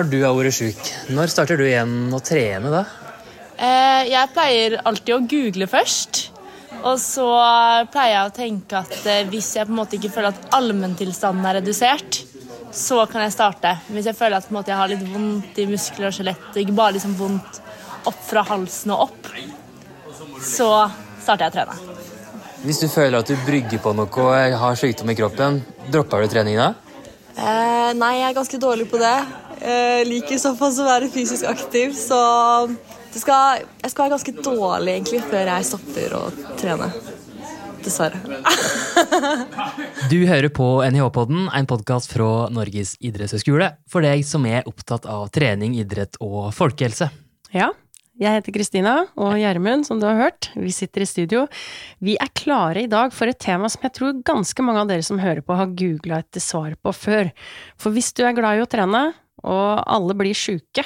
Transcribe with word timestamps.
når 0.00 0.08
du 0.08 0.20
har 0.24 0.32
vært 0.32 0.56
sjuk, 0.56 0.90
når 1.12 1.28
starter 1.28 1.60
du 1.60 1.66
igjen 1.66 2.12
å 2.16 2.20
trene 2.24 2.70
da? 2.72 2.84
Eh, 3.60 4.08
jeg 4.08 4.32
pleier 4.32 4.78
alltid 4.88 5.12
å 5.12 5.24
google 5.28 5.66
først. 5.68 6.20
Og 6.80 6.96
så 7.02 7.26
pleier 7.92 8.14
jeg 8.14 8.30
å 8.30 8.32
tenke 8.32 8.80
at 8.80 8.94
eh, 9.04 9.26
hvis 9.28 9.50
jeg 9.58 9.68
på 9.68 9.74
en 9.74 9.80
måte 9.82 9.98
ikke 9.98 10.12
føler 10.14 10.32
at 10.32 10.54
allmenntilstanden 10.56 11.48
er 11.50 11.58
redusert, 11.58 12.22
så 12.72 13.02
kan 13.10 13.26
jeg 13.26 13.34
starte. 13.34 13.74
Hvis 13.90 14.08
jeg 14.08 14.16
føler 14.16 14.38
at 14.38 14.46
på 14.48 14.54
en 14.54 14.60
måte, 14.60 14.72
jeg 14.72 14.80
har 14.80 14.92
litt 14.92 15.04
vondt 15.10 15.60
i 15.60 15.66
muskler 15.68 16.08
og 16.08 16.16
skjelett, 16.16 16.48
ikke 16.62 16.78
bare 16.78 16.96
liksom 16.96 17.18
vondt 17.18 17.60
opp 18.08 18.22
fra 18.24 18.46
halsen 18.48 18.94
og 18.94 19.04
opp, 19.10 19.28
så 20.40 20.70
starter 21.20 21.44
jeg 21.44 21.52
å 21.52 21.56
trene. 21.58 21.98
Hvis 22.64 22.80
du 22.80 22.88
føler 22.92 23.20
at 23.20 23.28
du 23.28 23.36
brygger 23.44 23.84
på 23.84 23.92
noe 23.96 24.24
og 24.24 24.56
har 24.64 24.80
sykdom 24.80 25.12
i 25.12 25.18
kroppen, 25.20 25.60
dropper 25.92 26.24
du 26.24 26.32
trening 26.32 26.56
da? 26.60 26.72
Eh, 27.36 27.92
nei, 28.00 28.14
jeg 28.22 28.30
er 28.30 28.40
ganske 28.40 28.60
dårlig 28.62 28.88
på 28.88 29.00
det. 29.00 29.16
Jeg 29.60 30.06
liker 30.08 30.40
såpass 30.40 30.78
å 30.80 30.86
være 30.86 31.10
fysisk 31.12 31.44
aktiv, 31.48 31.92
så 31.96 32.20
skal, 33.12 33.66
jeg 33.82 33.92
skal 33.92 34.06
være 34.06 34.14
ganske 34.14 34.34
dårlig 34.40 34.94
egentlig 34.94 35.20
før 35.28 35.50
jeg 35.52 35.66
stopper 35.68 36.14
å 36.16 36.22
trene. 36.60 36.88
Dessverre. 37.80 38.18
du 40.12 40.18
hører 40.28 40.50
på 40.52 40.66
NIH-podden, 40.84 41.46
en 41.56 41.68
podkast 41.68 42.12
fra 42.12 42.50
Norges 42.52 42.92
idrettshøgskole 43.00 43.70
for 43.88 44.04
deg 44.04 44.24
som 44.28 44.44
er 44.48 44.68
opptatt 44.68 45.08
av 45.08 45.30
trening, 45.32 45.78
idrett 45.80 46.20
og 46.20 46.50
folkehelse. 46.56 47.08
Ja, 47.56 47.70
jeg 48.20 48.36
heter 48.36 48.52
Kristina, 48.52 48.94
og 49.16 49.38
Gjermund, 49.40 49.86
som 49.88 49.96
du 49.96 50.04
har 50.04 50.18
hørt, 50.18 50.50
vi 50.52 50.68
sitter 50.76 51.06
i 51.06 51.08
studio. 51.08 51.46
Vi 52.04 52.18
er 52.20 52.28
klare 52.36 52.82
i 52.84 52.90
dag 52.90 53.14
for 53.16 53.32
et 53.32 53.40
tema 53.40 53.70
som 53.72 53.86
jeg 53.86 53.94
tror 53.96 54.18
ganske 54.28 54.64
mange 54.66 54.82
av 54.82 54.90
dere 54.90 55.06
som 55.06 55.22
hører 55.22 55.40
på, 55.40 55.56
har 55.56 55.72
googla 55.72 56.20
etter 56.20 56.44
svar 56.44 56.76
på 56.76 56.92
før. 56.92 57.32
For 57.80 57.96
hvis 57.96 58.12
du 58.12 58.26
er 58.28 58.36
glad 58.36 58.60
i 58.60 58.64
å 58.66 58.68
trene, 58.68 59.06
og 59.44 59.80
alle 59.84 60.16
blir 60.18 60.36
sjuke, 60.36 60.84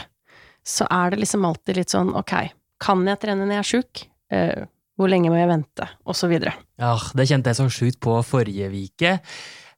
så 0.64 0.86
er 0.92 1.12
det 1.12 1.22
liksom 1.24 1.44
alltid 1.44 1.80
litt 1.80 1.92
sånn 1.92 2.14
ok, 2.16 2.36
kan 2.84 3.02
jeg 3.08 3.20
trene 3.22 3.44
når 3.44 3.58
jeg 3.58 3.64
er 3.64 3.70
sjuk? 3.72 4.06
Uh, 4.34 4.62
hvor 4.98 5.10
lenge 5.10 5.30
må 5.33 5.36
jeg 5.41 5.50
vente? 5.50 5.88
Og 6.06 6.16
så 6.16 6.30
videre. 6.30 6.55
Ja, 6.80 6.94
det 7.19 7.27
kjente 7.30 7.50
jeg 7.50 7.58
så 7.58 7.69
sjukt 7.72 8.00
på 8.02 8.16
forrige 8.27 8.70
uke. 8.70 9.19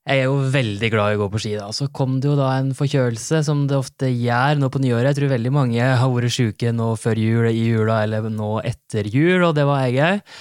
Jeg 0.07 0.23
er 0.23 0.29
jo 0.29 0.37
veldig 0.53 0.89
glad 0.93 1.13
i 1.13 1.17
å 1.17 1.23
gå 1.25 1.27
på 1.33 1.41
ski, 1.43 1.57
da. 1.59 1.71
Så 1.75 1.89
kom 1.95 2.21
det 2.23 2.29
jo 2.29 2.37
da 2.39 2.53
en 2.61 2.71
forkjølelse, 2.79 3.41
som 3.49 3.65
det 3.67 3.75
ofte 3.75 4.07
gjør 4.13 4.61
nå 4.61 4.69
på 4.71 4.83
nyåret. 4.85 5.09
Jeg 5.11 5.19
tror 5.19 5.33
veldig 5.33 5.53
mange 5.57 5.89
har 5.99 6.13
vært 6.13 6.37
sjuke 6.37 6.71
nå 6.71 6.93
før 7.01 7.19
jul, 7.19 7.49
i 7.51 7.65
jula 7.73 8.05
eller 8.05 8.29
nå 8.31 8.53
etter 8.63 9.09
jul, 9.11 9.43
og 9.49 9.57
det 9.59 9.65
var 9.67 9.83
jeg 9.89 9.99
òg. 10.07 10.37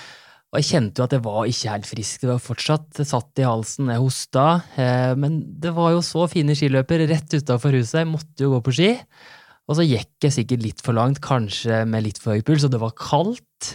Og 0.56 0.62
jeg 0.62 0.70
kjente 0.72 1.02
jo 1.02 1.04
at 1.04 1.12
jeg 1.12 1.24
var 1.26 1.48
ikke 1.52 1.72
helt 1.74 1.88
frisk. 1.90 2.22
Det 2.22 2.30
var 2.30 2.40
fortsatt 2.40 3.00
satt 3.04 3.42
i 3.42 3.44
halsen, 3.44 3.90
jeg 3.92 4.00
hosta. 4.00 4.46
Eh, 4.80 5.12
men 5.20 5.42
det 5.60 5.74
var 5.76 5.92
jo 5.92 6.04
så 6.06 6.30
fine 6.32 6.56
skiløper 6.56 7.04
rett 7.12 7.36
utafor 7.36 7.76
huset, 7.76 8.06
jeg 8.06 8.08
måtte 8.08 8.46
jo 8.46 8.54
gå 8.54 8.62
på 8.64 8.76
ski. 8.78 8.94
Og 9.68 9.76
så 9.76 9.84
gikk 9.84 10.24
jeg 10.24 10.36
sikkert 10.38 10.64
litt 10.64 10.86
for 10.86 10.96
langt, 10.96 11.20
kanskje 11.26 11.82
med 11.90 12.06
litt 12.06 12.22
for 12.24 12.38
høy 12.38 12.46
puls, 12.48 12.64
og 12.64 12.72
det 12.72 12.80
var 12.80 12.96
kaldt. 12.96 13.74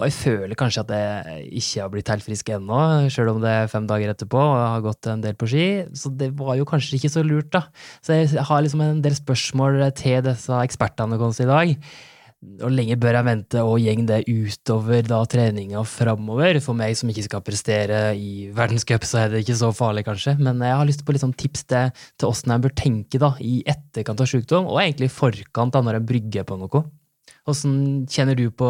Og 0.00 0.08
jeg 0.08 0.16
føler 0.16 0.58
kanskje 0.58 0.82
at 0.82 0.92
jeg 0.96 1.48
ikke 1.60 1.84
har 1.84 1.94
blitt 1.94 2.10
helt 2.10 2.26
frisk 2.26 2.50
ennå, 2.56 2.82
sjøl 3.12 3.34
om 3.36 3.42
det 3.44 3.54
er 3.54 3.70
fem 3.70 3.86
dager 3.86 4.10
etterpå 4.10 4.38
og 4.40 4.54
jeg 4.56 4.70
har 4.74 4.84
gått 4.88 5.08
en 5.12 5.22
del 5.22 5.38
på 5.38 5.50
ski. 5.52 5.66
Så 5.94 6.10
det 6.10 6.32
var 6.40 6.58
jo 6.58 6.66
kanskje 6.66 6.98
ikke 6.98 7.12
så 7.14 7.22
lurt, 7.22 7.52
da. 7.54 7.68
Så 8.02 8.18
jeg 8.18 8.46
har 8.50 8.66
liksom 8.66 8.82
en 8.82 9.02
del 9.04 9.14
spørsmål 9.14 9.84
til 10.00 10.24
disse 10.26 10.62
ekspertene 10.64 11.20
våre 11.20 11.44
i 11.44 11.50
dag. 11.54 11.74
Hvor 12.40 12.72
lenge 12.72 12.96
bør 12.96 13.18
jeg 13.18 13.26
vente 13.26 13.62
og 13.68 13.82
gjeng 13.82 14.06
det 14.08 14.22
utover 14.24 15.02
da 15.04 15.18
treninga 15.28 15.82
framover? 15.84 16.56
For 16.64 16.76
meg 16.76 16.94
som 16.96 17.10
ikke 17.12 17.26
skal 17.26 17.42
prestere 17.44 17.98
i 18.16 18.46
verdenscup, 18.56 19.04
så 19.04 19.26
er 19.26 19.34
det 19.34 19.42
ikke 19.44 19.58
så 19.60 19.68
farlig, 19.76 20.06
kanskje. 20.06 20.38
Men 20.40 20.62
jeg 20.64 20.78
har 20.80 20.88
lyst 20.88 21.04
på 21.04 21.12
litt 21.12 21.20
sånn 21.20 21.36
tips 21.36 21.66
til, 21.68 21.92
til 22.16 22.30
åssen 22.30 22.54
jeg 22.54 22.64
bør 22.64 22.72
tenke 22.80 23.20
da, 23.20 23.34
i 23.44 23.60
etterkant 23.68 24.24
av 24.24 24.30
sykdom, 24.32 24.70
og 24.72 24.80
egentlig 24.80 25.10
i 25.10 25.14
forkant 25.18 25.76
da, 25.76 25.84
når 25.84 26.00
jeg 26.00 26.08
brygger 26.14 26.48
på 26.48 26.56
noe. 26.62 26.82
Hvordan 27.46 28.04
kjenner 28.10 28.36
du 28.38 28.46
på 28.52 28.68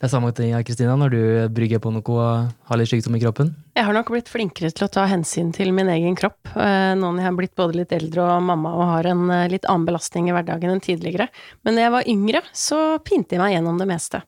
det 0.00 0.10
samme 0.10 0.32
ting, 0.36 0.54
Kristina, 0.66 0.96
når 0.98 1.14
du 1.14 1.22
brygger 1.54 1.82
på 1.82 1.92
noe 1.94 2.14
og 2.14 2.48
har 2.70 2.80
litt 2.80 2.90
sykdom 2.90 3.18
i 3.18 3.22
kroppen? 3.22 3.52
Jeg 3.76 3.86
har 3.86 3.96
nok 3.96 4.10
blitt 4.14 4.30
flinkere 4.32 4.72
til 4.74 4.86
å 4.86 4.92
ta 4.92 5.06
hensyn 5.10 5.52
til 5.56 5.74
min 5.76 5.90
egen 5.92 6.16
kropp, 6.18 6.40
eh, 6.56 6.94
nå 6.96 7.12
når 7.12 7.22
jeg 7.22 7.28
har 7.28 7.38
blitt 7.38 7.56
både 7.58 7.80
litt 7.82 7.94
eldre 7.96 8.26
og 8.26 8.48
mamma 8.48 8.74
og 8.76 8.88
har 8.94 9.10
en 9.12 9.28
eh, 9.30 9.48
litt 9.52 9.68
annen 9.68 9.86
belastning 9.88 10.30
i 10.30 10.34
hverdagen 10.34 10.72
enn 10.72 10.82
tidligere. 10.84 11.30
Men 11.64 11.78
da 11.78 11.86
jeg 11.86 11.96
var 11.98 12.10
yngre, 12.10 12.42
så 12.56 12.80
pinte 13.04 13.36
jeg 13.36 13.44
meg 13.44 13.56
gjennom 13.56 13.80
det 13.80 13.88
meste. 13.90 14.24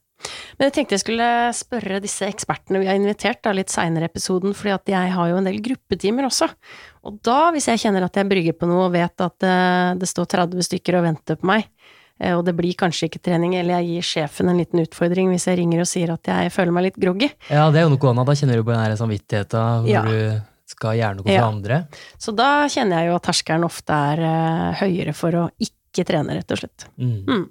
Men 0.56 0.68
jeg 0.68 0.74
tenkte 0.76 0.96
jeg 0.96 1.02
skulle 1.02 1.28
spørre 1.56 2.00
disse 2.02 2.26
ekspertene 2.28 2.82
vi 2.82 2.88
har 2.88 2.98
invitert 2.98 3.42
da, 3.44 3.54
litt 3.56 3.72
seinere 3.72 4.06
i 4.06 4.12
episoden, 4.12 4.54
fordi 4.56 4.74
at 4.76 4.92
jeg 4.94 5.14
har 5.16 5.30
jo 5.30 5.38
en 5.40 5.48
del 5.48 5.58
gruppetimer 5.64 6.28
også. 6.28 6.48
Og 7.08 7.18
da, 7.26 7.38
hvis 7.54 7.68
jeg 7.72 7.82
kjenner 7.82 8.06
at 8.06 8.18
jeg 8.18 8.30
brygger 8.30 8.56
på 8.58 8.68
noe 8.70 8.86
og 8.86 8.94
vet 8.94 9.24
at 9.24 9.48
eh, 9.48 9.88
det 9.98 10.10
står 10.10 10.30
30 10.36 10.68
stykker 10.68 11.00
og 11.00 11.06
venter 11.08 11.40
på 11.40 11.50
meg, 11.50 11.66
og 12.36 12.44
det 12.46 12.54
blir 12.58 12.76
kanskje 12.78 13.08
ikke 13.08 13.22
trening, 13.26 13.56
eller 13.58 13.80
jeg 13.80 13.88
gir 13.88 14.06
sjefen 14.06 14.52
en 14.52 14.60
liten 14.60 14.82
utfordring 14.84 15.32
hvis 15.32 15.48
jeg 15.50 15.58
ringer 15.58 15.82
og 15.82 15.90
sier 15.90 16.12
at 16.14 16.30
jeg 16.30 16.52
føler 16.54 16.74
meg 16.76 16.88
litt 16.90 17.00
groggy. 17.02 17.28
Ja, 17.48 17.66
det 17.74 17.82
er 17.82 17.88
jo 17.88 17.94
noe 17.96 18.12
annet. 18.12 18.28
Da 18.28 18.36
kjenner 18.38 18.60
du 18.60 18.66
på 18.66 18.74
den 18.74 18.84
her 18.84 18.96
samvittigheten 19.00 19.86
hvor 19.86 19.90
ja. 19.90 20.04
du 20.06 20.72
skal 20.72 20.98
gjøre 20.98 21.18
noe 21.18 21.26
for 21.26 21.34
ja. 21.34 21.48
andre. 21.48 21.80
Så 22.20 22.34
da 22.36 22.50
kjenner 22.72 23.02
jeg 23.02 23.10
jo 23.10 23.16
at 23.18 23.26
terskelen 23.28 23.66
ofte 23.68 23.98
er 24.12 24.22
uh, 24.22 24.82
høyere 24.82 25.16
for 25.16 25.38
å 25.38 25.48
ikke 25.62 26.06
trene, 26.08 26.38
rett 26.38 26.54
og 26.54 26.62
slett. 26.62 26.86
Mm. 26.96 27.18
Mm. 27.26 27.44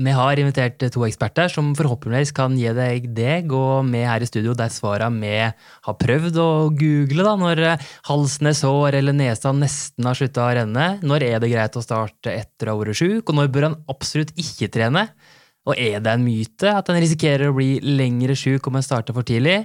Vi 0.00 0.12
har 0.16 0.38
invitert 0.40 0.80
to 0.94 1.02
eksperter 1.04 1.50
som 1.52 1.74
forhåpentligvis 1.76 2.30
kan 2.32 2.54
gi 2.56 2.70
deg 2.72 3.10
deg 3.12 3.50
og 3.52 3.90
vi 3.90 4.00
her 4.08 4.22
i 4.24 4.28
studio 4.28 4.54
de 4.56 4.68
svarene 4.72 5.20
vi 5.20 5.32
har 5.44 5.96
prøvd 6.00 6.38
å 6.40 6.46
google 6.72 7.26
da, 7.26 7.34
når 7.36 7.60
halsen 8.08 8.48
er 8.48 8.56
sår 8.56 8.96
eller 8.96 9.16
nesa 9.18 9.52
nesten 9.52 10.08
har 10.08 10.16
slutta 10.16 10.46
å 10.46 10.54
renne. 10.56 10.86
Når 11.04 11.26
er 11.26 11.42
det 11.42 11.50
greit 11.52 11.76
å 11.76 11.84
starte 11.84 12.32
etter 12.32 12.70
å 12.70 12.78
ha 12.78 12.80
vært 12.80 12.96
sjuk, 13.02 13.28
og 13.28 13.36
når 13.36 13.52
bør 13.52 13.66
en 13.68 13.76
absolutt 13.92 14.32
ikke 14.40 14.70
trene? 14.72 15.02
Og 15.68 15.76
er 15.76 16.00
det 16.00 16.14
en 16.14 16.24
myte 16.24 16.72
at 16.72 16.88
en 16.88 17.00
risikerer 17.02 17.50
å 17.50 17.56
bli 17.58 17.74
lengre 17.84 18.32
sjuk 18.38 18.70
om 18.70 18.78
en 18.80 18.86
starter 18.86 19.12
for 19.12 19.28
tidlig? 19.28 19.58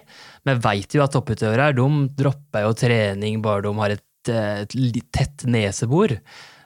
Vi 0.44 0.58
veit 0.66 0.98
jo 0.98 1.06
at 1.06 1.16
topputøvere 1.16 1.70
de 1.78 1.88
dropper 2.20 2.68
jo 2.68 2.76
trening 2.84 3.40
bare 3.46 3.64
de 3.64 3.72
har 3.80 3.96
et, 3.96 4.04
et, 4.36 4.76
et 4.76 5.02
tett 5.16 5.48
nesebor. 5.48 6.18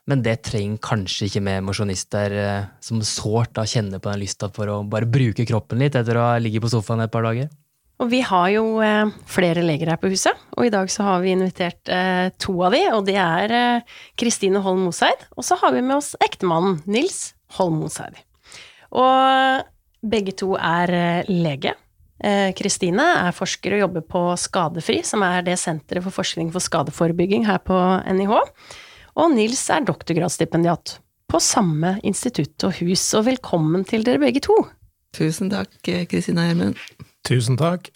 Men 0.10 0.24
det 0.26 0.40
trenger 0.48 0.82
kanskje 0.82 1.28
ikke 1.28 1.44
vi 1.46 1.56
mosjonister 1.62 2.34
eh, 2.34 2.68
som 2.82 3.02
sårt 3.06 3.60
kjenner 3.70 4.02
på 4.02 4.10
den 4.10 4.24
lysta 4.24 4.50
for 4.54 4.72
å 4.72 4.82
bare 4.90 5.10
bruke 5.10 5.46
kroppen 5.46 5.82
litt 5.84 5.98
etter 6.00 6.18
å 6.18 6.32
ha 6.32 6.40
ligget 6.42 6.66
på 6.66 6.72
sofaen 6.72 7.04
et 7.04 7.14
par 7.14 7.28
dager. 7.28 7.50
Og 8.00 8.10
vi 8.10 8.22
har 8.26 8.48
jo 8.56 8.64
eh, 8.82 9.12
flere 9.30 9.62
leger 9.66 9.92
her 9.94 10.00
på 10.02 10.10
huset, 10.10 10.40
og 10.56 10.66
i 10.66 10.72
dag 10.74 10.90
så 10.90 11.06
har 11.06 11.22
vi 11.22 11.36
invitert 11.36 11.92
eh, 11.94 12.32
to 12.42 12.56
av 12.66 12.74
de, 12.74 12.82
og 12.96 13.04
det 13.06 13.20
er 13.22 13.54
Kristine 14.18 14.64
Holm 14.66 14.88
Moseid, 14.88 15.28
og 15.36 15.46
så 15.46 15.60
har 15.62 15.76
vi 15.76 15.86
med 15.86 16.00
oss 16.00 16.16
ektemannen 16.26 16.80
Nils 16.90 17.36
Holm 17.60 17.78
Moseid. 17.84 18.18
Og 18.90 19.62
begge 20.10 20.34
to 20.40 20.56
er 20.58 21.28
lege. 21.30 21.76
Kristine 22.58 23.04
er 23.28 23.36
forsker 23.36 23.76
og 23.76 23.84
jobber 23.84 24.04
på 24.16 24.22
Skadefri, 24.42 24.98
som 25.08 25.22
er 25.28 25.44
det 25.46 25.60
senteret 25.62 26.04
for 26.04 26.16
forskning 26.16 26.50
for 26.56 26.64
skadeforebygging 26.64 27.46
her 27.48 27.62
på 27.64 27.78
NIH 28.10 28.34
og 29.18 29.32
Nils 29.34 29.64
er 29.74 29.86
doktorgradsstipendiat 29.88 31.00
på 31.30 31.42
samme 31.44 31.98
institutt 32.06 32.66
og 32.66 32.76
hus, 32.82 33.06
og 33.18 33.28
velkommen 33.30 33.86
til 33.88 34.06
dere 34.06 34.22
begge 34.22 34.42
to. 34.46 34.58
Tusen 35.16 35.50
takk, 35.54 35.74
Kristina 36.10 36.48
Gjermund. 36.50 36.78
Tusen 37.26 37.58
takk. 37.60 37.92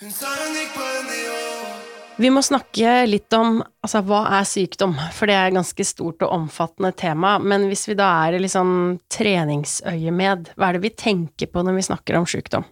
Vi 2.13 2.29
må 2.29 2.43
snakke 2.45 2.91
litt 3.09 3.33
om 3.33 3.57
altså, 3.63 4.03
hva 4.05 4.21
er 4.37 4.45
sykdom, 4.45 4.93
for 5.15 5.29
det 5.29 5.37
er 5.37 5.49
et 5.49 5.57
ganske 5.57 5.85
stort 5.87 6.21
og 6.21 6.35
omfattende 6.35 6.93
tema. 6.97 7.35
Men 7.41 7.65
hvis 7.71 7.87
vi 7.89 7.97
da 7.97 8.11
er 8.27 8.37
i 8.37 8.43
liksom 8.43 8.99
treningsøyemed, 9.13 10.53
hva 10.53 10.69
er 10.69 10.77
det 10.77 10.83
vi 10.85 10.93
tenker 10.93 11.49
på 11.49 11.65
når 11.65 11.79
vi 11.79 11.87
snakker 11.89 12.19
om 12.19 12.29
sykdom? 12.29 12.67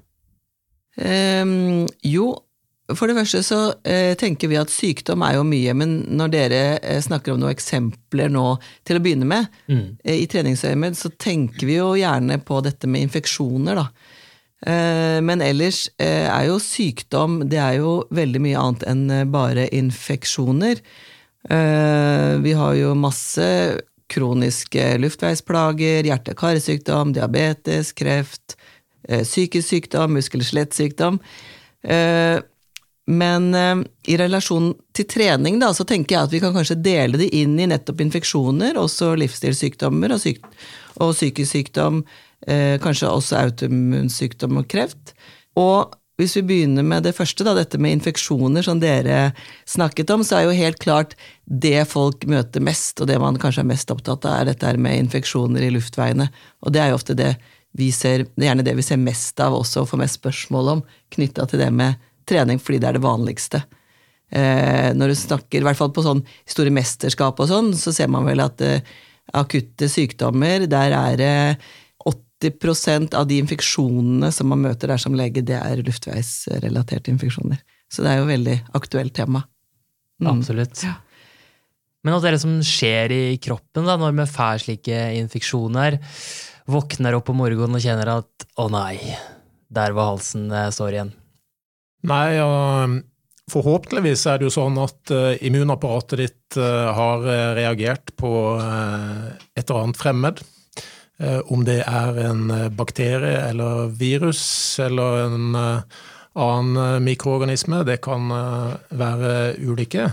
Um, 1.01 1.88
jo, 2.06 2.35
for 2.97 3.09
det 3.09 3.18
første 3.18 3.41
så 3.46 3.59
eh, 3.88 4.13
tenker 4.19 4.52
vi 4.52 4.59
at 4.59 4.72
sykdom 4.74 5.25
er 5.27 5.38
jo 5.38 5.44
mye, 5.48 5.75
men 5.77 5.98
når 6.18 6.33
dere 6.33 6.62
eh, 6.80 7.01
snakker 7.04 7.33
om 7.33 7.42
noen 7.44 7.56
eksempler 7.56 8.31
nå 8.31 8.45
til 8.88 9.00
å 9.00 9.04
begynne 9.04 9.27
med, 9.30 9.51
mm. 9.68 9.86
eh, 10.04 10.24
i 10.24 10.30
treningsøyemed, 10.31 10.98
så 11.00 11.13
tenker 11.18 11.68
vi 11.69 11.77
jo 11.80 11.94
gjerne 12.00 12.39
på 12.45 12.63
dette 12.65 12.89
med 12.89 13.10
infeksjoner, 13.10 13.81
da. 13.81 14.18
Eh, 14.62 15.18
men 15.25 15.42
ellers 15.42 15.88
eh, 15.98 16.27
er 16.30 16.45
jo 16.45 16.60
sykdom 16.62 17.39
det 17.50 17.57
er 17.57 17.80
jo 17.80 18.04
veldig 18.13 18.42
mye 18.45 18.60
annet 18.62 18.83
enn 18.92 19.07
eh, 19.10 19.25
bare 19.25 19.65
infeksjoner. 19.74 20.83
vi 21.42 22.51
har 22.54 22.74
jo 22.77 22.92
masse 22.94 23.45
kroniske 24.13 24.83
luftveisplager, 25.01 26.06
hjerte-karsykdom, 26.06 27.15
diabetes, 27.15 27.89
kreft, 27.98 28.54
psykisk 29.10 29.65
sykdom, 29.71 30.13
muskel- 30.13 30.44
og 30.44 30.45
skjelettsykdom. 30.45 31.18
Men 33.12 33.52
eh, 33.58 33.84
i 34.13 34.18
relasjon 34.19 34.72
til 34.96 35.08
trening 35.12 35.60
da, 35.62 35.72
så 35.75 35.86
tenker 35.88 36.16
jeg 36.16 36.28
at 36.28 36.36
vi 36.36 36.42
kan 36.44 36.56
kanskje 36.56 36.80
dele 36.80 37.19
det 37.19 37.31
inn 37.36 37.58
i 37.60 37.68
nettopp 37.68 38.04
infeksjoner, 38.06 38.80
også 38.80 39.13
livsstilssykdommer 39.19 40.16
og, 40.16 40.22
syk 40.24 40.44
og 41.02 41.16
psykisk 41.16 41.52
sykdom, 41.58 42.04
eh, 42.48 42.78
kanskje 42.84 43.12
også 43.12 43.42
autoimmunsykdom 43.42 44.62
og 44.62 44.69
kreft. 44.72 45.16
Og 45.60 45.98
hvis 46.22 46.36
vi 46.38 46.46
begynner 46.46 46.86
med 46.86 47.04
det 47.08 47.16
første, 47.18 47.44
da, 47.44 47.56
dette 47.58 47.80
med 47.81 47.98
infeksjoner 47.98 48.63
som 48.63 48.80
dere 48.80 49.31
snakket 49.68 50.12
om, 50.13 50.24
så 50.24 50.38
er 50.38 50.46
jo 50.46 50.60
helt 50.60 50.78
klart 50.84 51.16
det 51.46 51.81
folk 51.90 52.28
møter 52.30 52.63
mest, 52.63 53.02
og 53.02 53.10
det 53.10 53.18
man 53.19 53.40
kanskje 53.42 53.63
er 53.66 53.72
mest 53.72 53.92
opptatt 53.92 54.28
av, 54.30 54.38
er 54.38 54.52
dette 54.52 54.75
med 54.78 55.08
infeksjoner 55.08 55.66
i 55.66 55.72
luftveiene. 55.74 56.30
Og 56.62 56.75
det 56.75 56.84
er 56.84 56.92
jo 56.92 57.00
ofte 57.02 57.18
det 57.18 57.34
vi 57.75 57.90
ser, 57.96 58.28
det 58.36 58.46
er 58.46 58.52
gjerne 58.52 58.68
det 58.68 58.78
vi 58.78 58.86
ser 58.86 59.02
mest 59.02 59.40
av 59.42 59.56
også, 59.58 59.81
og 59.81 59.90
får 59.90 60.04
mest 60.04 60.19
spørsmål 60.19 60.72
om, 60.75 60.86
knytta 61.16 61.48
til 61.50 61.63
det 61.63 61.72
med 61.74 62.11
trening, 62.27 62.59
fordi 62.62 62.81
det 62.81 62.89
er 62.89 62.97
det 62.97 63.03
vanligste. 63.06 63.63
Eh, 64.31 64.89
når 64.95 65.12
du 65.12 65.18
snakker, 65.19 65.59
i 65.59 65.65
hvert 65.68 65.79
fall 65.79 65.91
på 65.91 66.06
sånn 66.06 66.23
store 66.47 66.71
mesterskap 66.73 67.39
og 67.44 67.50
sånn, 67.51 67.73
så 67.75 67.91
ser 67.95 68.12
man 68.12 68.27
vel 68.27 68.44
at 68.44 68.63
eh, 68.63 68.85
akutte 69.38 69.89
sykdommer, 69.91 70.68
der 70.71 70.95
er 70.95 71.19
det 71.19 71.35
80% 72.41 73.13
av 73.18 73.27
de 73.29 73.38
infeksjonene 73.44 74.31
som 74.33 74.50
man 74.51 74.63
møter 74.63 74.91
der 74.94 75.01
som 75.01 75.15
lege, 75.18 75.44
det 75.45 75.59
er 75.59 75.83
luftveisrelaterte 75.85 77.12
infeksjoner. 77.13 77.59
Så 77.91 78.06
det 78.06 78.13
er 78.13 78.21
jo 78.21 78.27
et 78.29 78.33
veldig 78.33 78.57
aktuelt 78.79 79.13
tema. 79.17 79.44
Mm. 80.21 80.31
Absolutt. 80.38 80.83
Ja. 80.85 80.95
Men 82.01 82.15
alt 82.15 82.25
det 82.25 82.39
som 82.41 82.56
skjer 82.65 83.13
i 83.13 83.24
kroppen 83.41 83.85
da, 83.85 83.97
når 84.00 84.15
vi 84.17 84.29
får 84.31 84.63
slike 84.63 85.01
infeksjoner, 85.19 86.00
våkner 86.71 87.17
opp 87.17 87.29
om 87.29 87.41
morgenen 87.44 87.77
og 87.77 87.83
kjenner 87.83 88.15
at 88.15 88.47
'å 88.57 88.69
nei, 88.74 88.97
der 89.69 89.94
var 89.94 90.15
halsen 90.15 90.50
sår 90.50 90.71
står 90.77 90.91
igjen'? 90.95 91.13
Nei, 92.07 92.39
og 92.42 93.01
forhåpentligvis 93.51 94.25
er 94.30 94.39
det 94.39 94.48
jo 94.48 94.56
sånn 94.56 94.80
at 94.81 95.13
uh, 95.13 95.36
immunapparatet 95.44 96.21
ditt 96.21 96.57
uh, 96.59 96.89
har 96.95 97.25
reagert 97.57 98.13
på 98.19 98.31
uh, 98.57 99.30
et 99.53 99.65
eller 99.68 99.86
annet 99.86 100.01
fremmed. 100.01 100.44
Om 101.21 101.62
det 101.68 101.83
er 101.86 102.15
en 102.24 102.48
bakterie 102.74 103.44
eller 103.51 103.92
virus 103.94 104.39
eller 104.81 105.19
en 105.27 105.44
annen 105.53 107.03
mikroorganisme, 107.06 107.83
det 107.86 108.00
kan 108.01 108.25
være 108.98 109.36
ulike. 109.62 110.07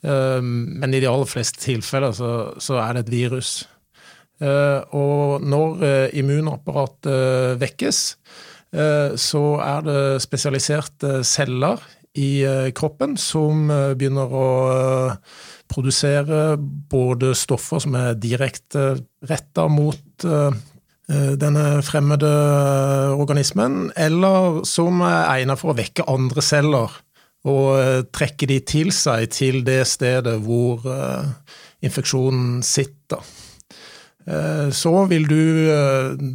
Men 0.00 0.96
i 0.96 1.02
de 1.04 1.10
aller 1.10 1.28
fleste 1.28 1.60
tilfeller 1.60 2.16
så 2.16 2.78
er 2.80 2.96
det 2.96 3.02
et 3.04 3.12
virus. 3.18 3.50
Og 4.96 5.44
når 5.44 5.84
immunapparatet 6.16 7.60
vekkes, 7.60 8.00
så 8.72 9.42
er 9.62 9.84
det 9.86 10.00
spesialiserte 10.20 11.20
celler 11.24 11.78
i 12.16 12.42
eh, 12.44 12.70
kroppen 12.76 13.16
som 13.20 13.70
eh, 13.70 13.92
begynner 13.98 14.32
å 14.32 14.48
eh, 14.72 15.16
produsere 15.68 16.56
både 16.90 17.34
stoffer 17.36 17.82
som 17.82 17.96
er 17.98 18.16
direkte 18.20 18.94
retta 19.26 19.66
mot 19.68 20.26
denne 21.06 21.64
fremmede 21.86 22.28
organismen, 23.14 23.92
eller 23.94 24.60
som 24.66 25.02
er 25.06 25.28
egnet 25.36 25.60
for 25.60 25.70
å 25.70 25.76
vekke 25.78 26.06
andre 26.10 26.42
celler 26.42 26.94
og 27.46 28.10
trekke 28.14 28.48
de 28.50 28.56
til 28.66 28.90
seg 28.94 29.28
til 29.34 29.60
det 29.66 29.84
stedet 29.86 30.34
hvor 30.42 30.82
infeksjonen 31.82 32.58
sitter. 32.66 33.22
Så 34.74 34.94
vil 35.10 35.30
du 35.30 35.42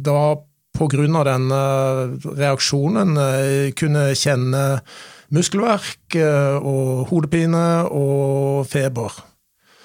da 0.04 0.20
grunn 0.90 1.16
av 1.18 1.26
denne 1.28 1.62
reaksjonen 2.38 3.16
kunne 3.78 4.06
kjenne 4.18 4.62
muskelverk 5.32 6.16
eh, 6.18 6.56
og 6.58 7.08
hodepine 7.10 7.66
og 7.88 8.66
feber. 8.70 9.20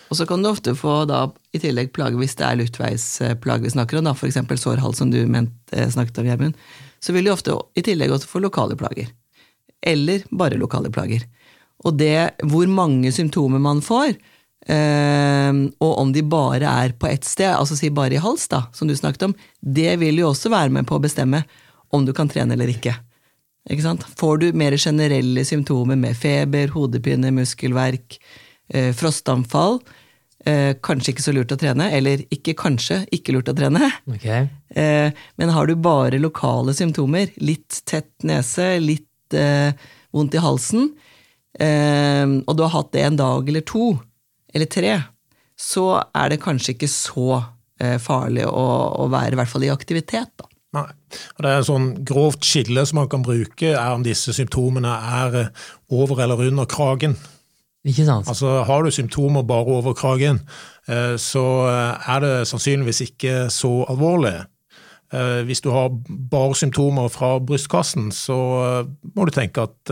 Og 0.08 0.20
så 0.20 0.28
kan 0.28 0.44
du 0.44 0.50
ofte 0.50 0.76
få 0.78 1.02
da, 1.08 1.26
i 1.56 1.60
tillegg 1.60 1.92
plage 1.96 2.20
hvis 2.20 2.38
det 2.40 2.46
er 2.48 2.60
luftveisplager 2.62 3.66
vi 3.66 3.74
snakker 3.74 4.00
om, 4.00 4.12
f.eks. 4.14 4.40
sårhals 4.62 5.02
som 5.02 5.12
du 5.12 5.20
ment, 5.28 5.56
eh, 5.72 5.88
snakket 5.92 6.22
om, 6.22 6.30
Gjermund. 6.30 6.60
Så 7.04 7.16
vil 7.16 7.28
du 7.28 7.34
ofte 7.34 7.56
i 7.78 7.84
tillegg 7.86 8.14
også 8.14 8.30
få 8.32 8.44
lokale 8.44 8.78
plager. 8.80 9.12
Eller 9.84 10.24
bare 10.32 10.60
lokale 10.60 10.92
plager. 10.92 11.28
Og 11.86 12.00
det 12.00 12.40
hvor 12.48 12.68
mange 12.72 13.12
symptomer 13.14 13.62
man 13.62 13.84
får, 13.86 14.16
eh, 14.68 15.52
og 15.80 15.94
om 16.04 16.14
de 16.14 16.24
bare 16.28 16.68
er 16.86 16.96
på 17.00 17.10
ett 17.10 17.26
sted, 17.28 17.54
altså 17.54 17.78
si 17.80 17.90
bare 17.90 18.18
i 18.18 18.24
hals, 18.24 18.48
da, 18.52 18.66
som 18.74 18.88
du 18.88 18.96
snakket 18.96 19.30
om, 19.30 19.36
det 19.62 19.98
vil 20.02 20.20
jo 20.22 20.32
også 20.32 20.52
være 20.54 20.74
med 20.76 20.88
på 20.90 20.98
å 20.98 21.04
bestemme 21.04 21.44
om 21.96 22.06
du 22.06 22.14
kan 22.16 22.30
trene 22.30 22.56
eller 22.58 22.72
ikke. 22.72 22.96
Får 24.18 24.38
du 24.38 24.54
mer 24.54 24.78
generelle 24.78 25.46
symptomer 25.46 25.96
med 25.96 26.18
feber, 26.18 26.68
hodepine, 26.72 27.32
muskelverk, 27.32 28.20
eh, 28.74 28.94
frostanfall, 28.96 29.82
eh, 30.46 30.74
kanskje 30.82 31.14
ikke 31.14 31.24
så 31.24 31.34
lurt 31.36 31.52
å 31.52 31.60
trene, 31.60 31.92
eller 31.92 32.24
ikke 32.32 32.56
kanskje 32.56 33.06
ikke 33.12 33.34
lurt 33.36 33.50
å 33.50 33.58
trene. 33.58 33.92
Okay. 34.08 34.48
Eh, 34.78 35.12
men 35.40 35.50
har 35.50 35.66
du 35.66 35.74
bare 35.80 36.20
lokale 36.20 36.74
symptomer, 36.76 37.32
litt 37.42 37.80
tett 37.88 38.12
nese, 38.28 38.76
litt 38.84 39.34
vondt 40.14 40.36
i 40.36 40.42
halsen, 40.44 40.92
og 41.58 42.52
du 42.54 42.62
har 42.62 42.74
hatt 42.76 42.92
det 42.94 43.06
en 43.08 43.18
dag 43.18 43.50
eller 43.50 43.64
to, 43.66 43.96
eller 44.58 44.70
tre, 44.72 44.98
så 45.58 45.88
er 46.16 46.34
det 46.34 46.42
kanskje 46.44 46.76
ikke 46.76 46.90
så 46.92 47.30
eh, 47.82 47.98
farlig 48.02 48.46
å, 48.46 48.68
å 49.02 49.08
være 49.12 49.34
i 49.36 49.40
hvert 49.40 49.52
fall 49.52 49.66
i 49.66 49.74
aktivitet. 49.74 50.34
da. 50.38 50.50
Nei. 50.78 50.90
Og 51.38 51.44
det 51.44 51.50
er 51.50 51.62
en 51.62 51.70
sånn 51.70 51.88
grovt 52.06 52.46
skille 52.46 52.84
som 52.86 53.00
man 53.02 53.10
kan 53.10 53.24
bruke, 53.26 53.72
er 53.72 53.96
om 53.96 54.06
disse 54.06 54.36
symptomene 54.36 54.92
er 55.22 55.40
eh, 55.42 55.66
over 55.96 56.22
eller 56.26 56.46
under 56.50 56.70
kragen. 56.70 57.18
Ikke 57.88 58.04
sant? 58.04 58.28
Altså 58.28 58.66
Har 58.68 58.84
du 58.84 58.92
symptomer 58.92 59.46
bare 59.48 59.80
over 59.80 59.96
kragen, 59.98 60.44
eh, 60.92 61.16
så 61.22 61.46
er 61.72 62.22
det 62.26 62.36
sannsynligvis 62.52 63.06
ikke 63.10 63.48
så 63.54 63.80
alvorlig. 63.90 64.40
Hvis 65.48 65.62
du 65.64 65.70
har 65.72 65.94
bare 66.28 66.56
symptomer 66.60 67.08
fra 67.08 67.38
brystkassen, 67.40 68.10
så 68.12 68.36
må 69.16 69.24
du 69.24 69.32
tenke 69.32 69.64
at 69.64 69.92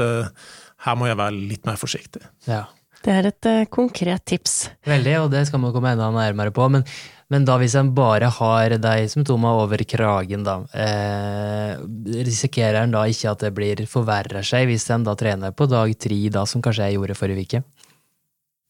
her 0.83 0.97
må 1.00 1.07
jeg 1.07 1.15
være 1.15 1.38
litt 1.53 1.63
mer 1.63 1.79
forsiktig. 1.79 2.19
Ja. 2.50 2.65
Det 3.06 3.13
er 3.13 3.28
et 3.30 3.48
konkret 3.69 4.24
tips. 4.25 4.56
Veldig, 4.90 5.19
og 5.24 5.28
det 5.34 5.44
skal 5.46 5.62
man 5.62 5.74
komme 5.75 5.92
enda 5.94 6.07
nærmere 6.10 6.54
på. 6.56 6.66
Men 6.74 6.88
men 7.34 7.46
da 7.46 7.56
hvis 7.57 7.74
en 7.80 7.90
bare 7.98 8.28
har 8.30 8.75
de 8.78 9.07
symptomene 9.10 9.63
over 9.63 9.81
kragen, 9.90 10.44
da, 10.46 10.60
eh, 10.78 11.74
risikerer 12.22 12.84
en 12.84 12.94
da 12.94 13.06
ikke 13.10 13.31
at 13.31 13.42
det 13.48 13.54
blir 13.56 13.81
forverrer 13.90 14.46
seg 14.46 14.69
hvis 14.69 14.86
en 14.94 15.07
da 15.07 15.16
trener 15.18 15.56
på 15.56 15.66
dag 15.66 15.90
tre, 15.98 16.19
da, 16.30 16.46
som 16.46 16.62
kanskje 16.62 16.86
jeg 16.86 17.00
gjorde 17.00 17.18
forrige 17.18 17.48
uke? 17.48 17.63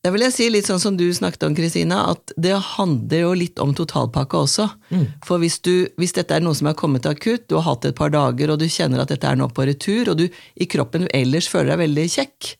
Da 0.05 0.11
vil 0.13 0.21
jeg 0.21 0.35
si 0.35 0.47
litt 0.53 0.67
sånn 0.69 0.79
som 0.79 0.95
du 0.95 1.07
snakket 1.11 1.47
om, 1.47 1.55
Kristina, 1.57 2.11
at 2.13 2.31
det 2.37 2.53
handler 2.77 3.23
jo 3.23 3.31
litt 3.33 3.59
om 3.59 3.73
totalpakke 3.73 4.37
også. 4.37 4.69
Mm. 4.93 5.07
For 5.25 5.41
hvis, 5.41 5.57
du, 5.65 5.89
hvis, 5.97 6.13
dette 6.13 6.37
er 6.37 6.45
noe 6.45 6.55
som 6.55 6.69
er 6.69 6.77
kommet 6.77 7.09
akutt, 7.09 7.47
du 7.49 7.57
har 7.57 7.65
hatt 7.71 7.81
det 7.81 7.95
et 7.95 7.97
par 7.97 8.13
dager, 8.13 8.53
og 8.53 8.61
du 8.61 8.69
kjenner 8.69 9.01
at 9.01 9.09
dette 9.11 9.27
er 9.27 9.39
nå 9.39 9.49
på 9.49 9.65
retur, 9.65 10.13
og 10.13 10.21
du 10.21 10.29
i 10.29 10.69
kroppen 10.69 11.09
ellers 11.09 11.49
føler 11.49 11.73
deg 11.73 11.81
veldig 11.87 12.05
kjekk, 12.19 12.51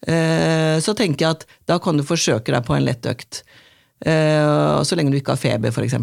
så 0.00 0.94
tenker 0.96 1.26
jeg 1.26 1.36
at 1.36 1.42
da 1.68 1.76
kan 1.82 1.98
du 1.98 2.02
forsøke 2.06 2.54
deg 2.54 2.64
på 2.64 2.72
en 2.72 2.86
lett 2.86 3.04
økt. 3.10 3.42
Eh, 4.00 4.82
så 4.82 4.96
lenge 4.96 5.12
du 5.12 5.20
ikke 5.20 5.36
har 5.36 5.40
feber, 5.40 5.72
f.eks. 5.74 5.96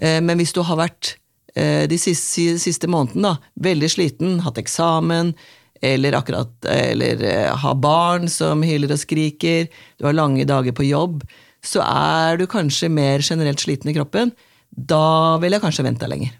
Eh, 0.00 0.20
men 0.24 0.40
hvis 0.40 0.54
du 0.56 0.62
har 0.64 0.80
vært 0.80 1.14
eh, 1.54 1.86
de 1.90 1.98
siste, 2.00 2.56
siste 2.62 2.90
månedene 2.90 3.36
veldig 3.60 3.90
sliten, 3.92 4.38
hatt 4.44 4.60
eksamen, 4.60 5.34
eller 5.80 6.12
akkurat 6.12 6.66
eller 6.68 7.22
har 7.56 7.76
barn 7.80 8.26
som 8.28 8.60
hyler 8.60 8.92
og 8.92 9.00
skriker, 9.00 9.70
du 9.96 10.04
har 10.04 10.12
lange 10.12 10.44
dager 10.44 10.74
på 10.76 10.84
jobb, 10.84 11.22
så 11.64 11.80
er 11.80 12.36
du 12.36 12.44
kanskje 12.52 12.90
mer 12.92 13.24
generelt 13.24 13.64
sliten 13.64 13.88
i 13.88 13.94
kroppen. 13.96 14.34
Da 14.68 15.38
vil 15.40 15.56
jeg 15.56 15.62
kanskje 15.64 15.86
vente 15.86 16.08
lenger. 16.08 16.34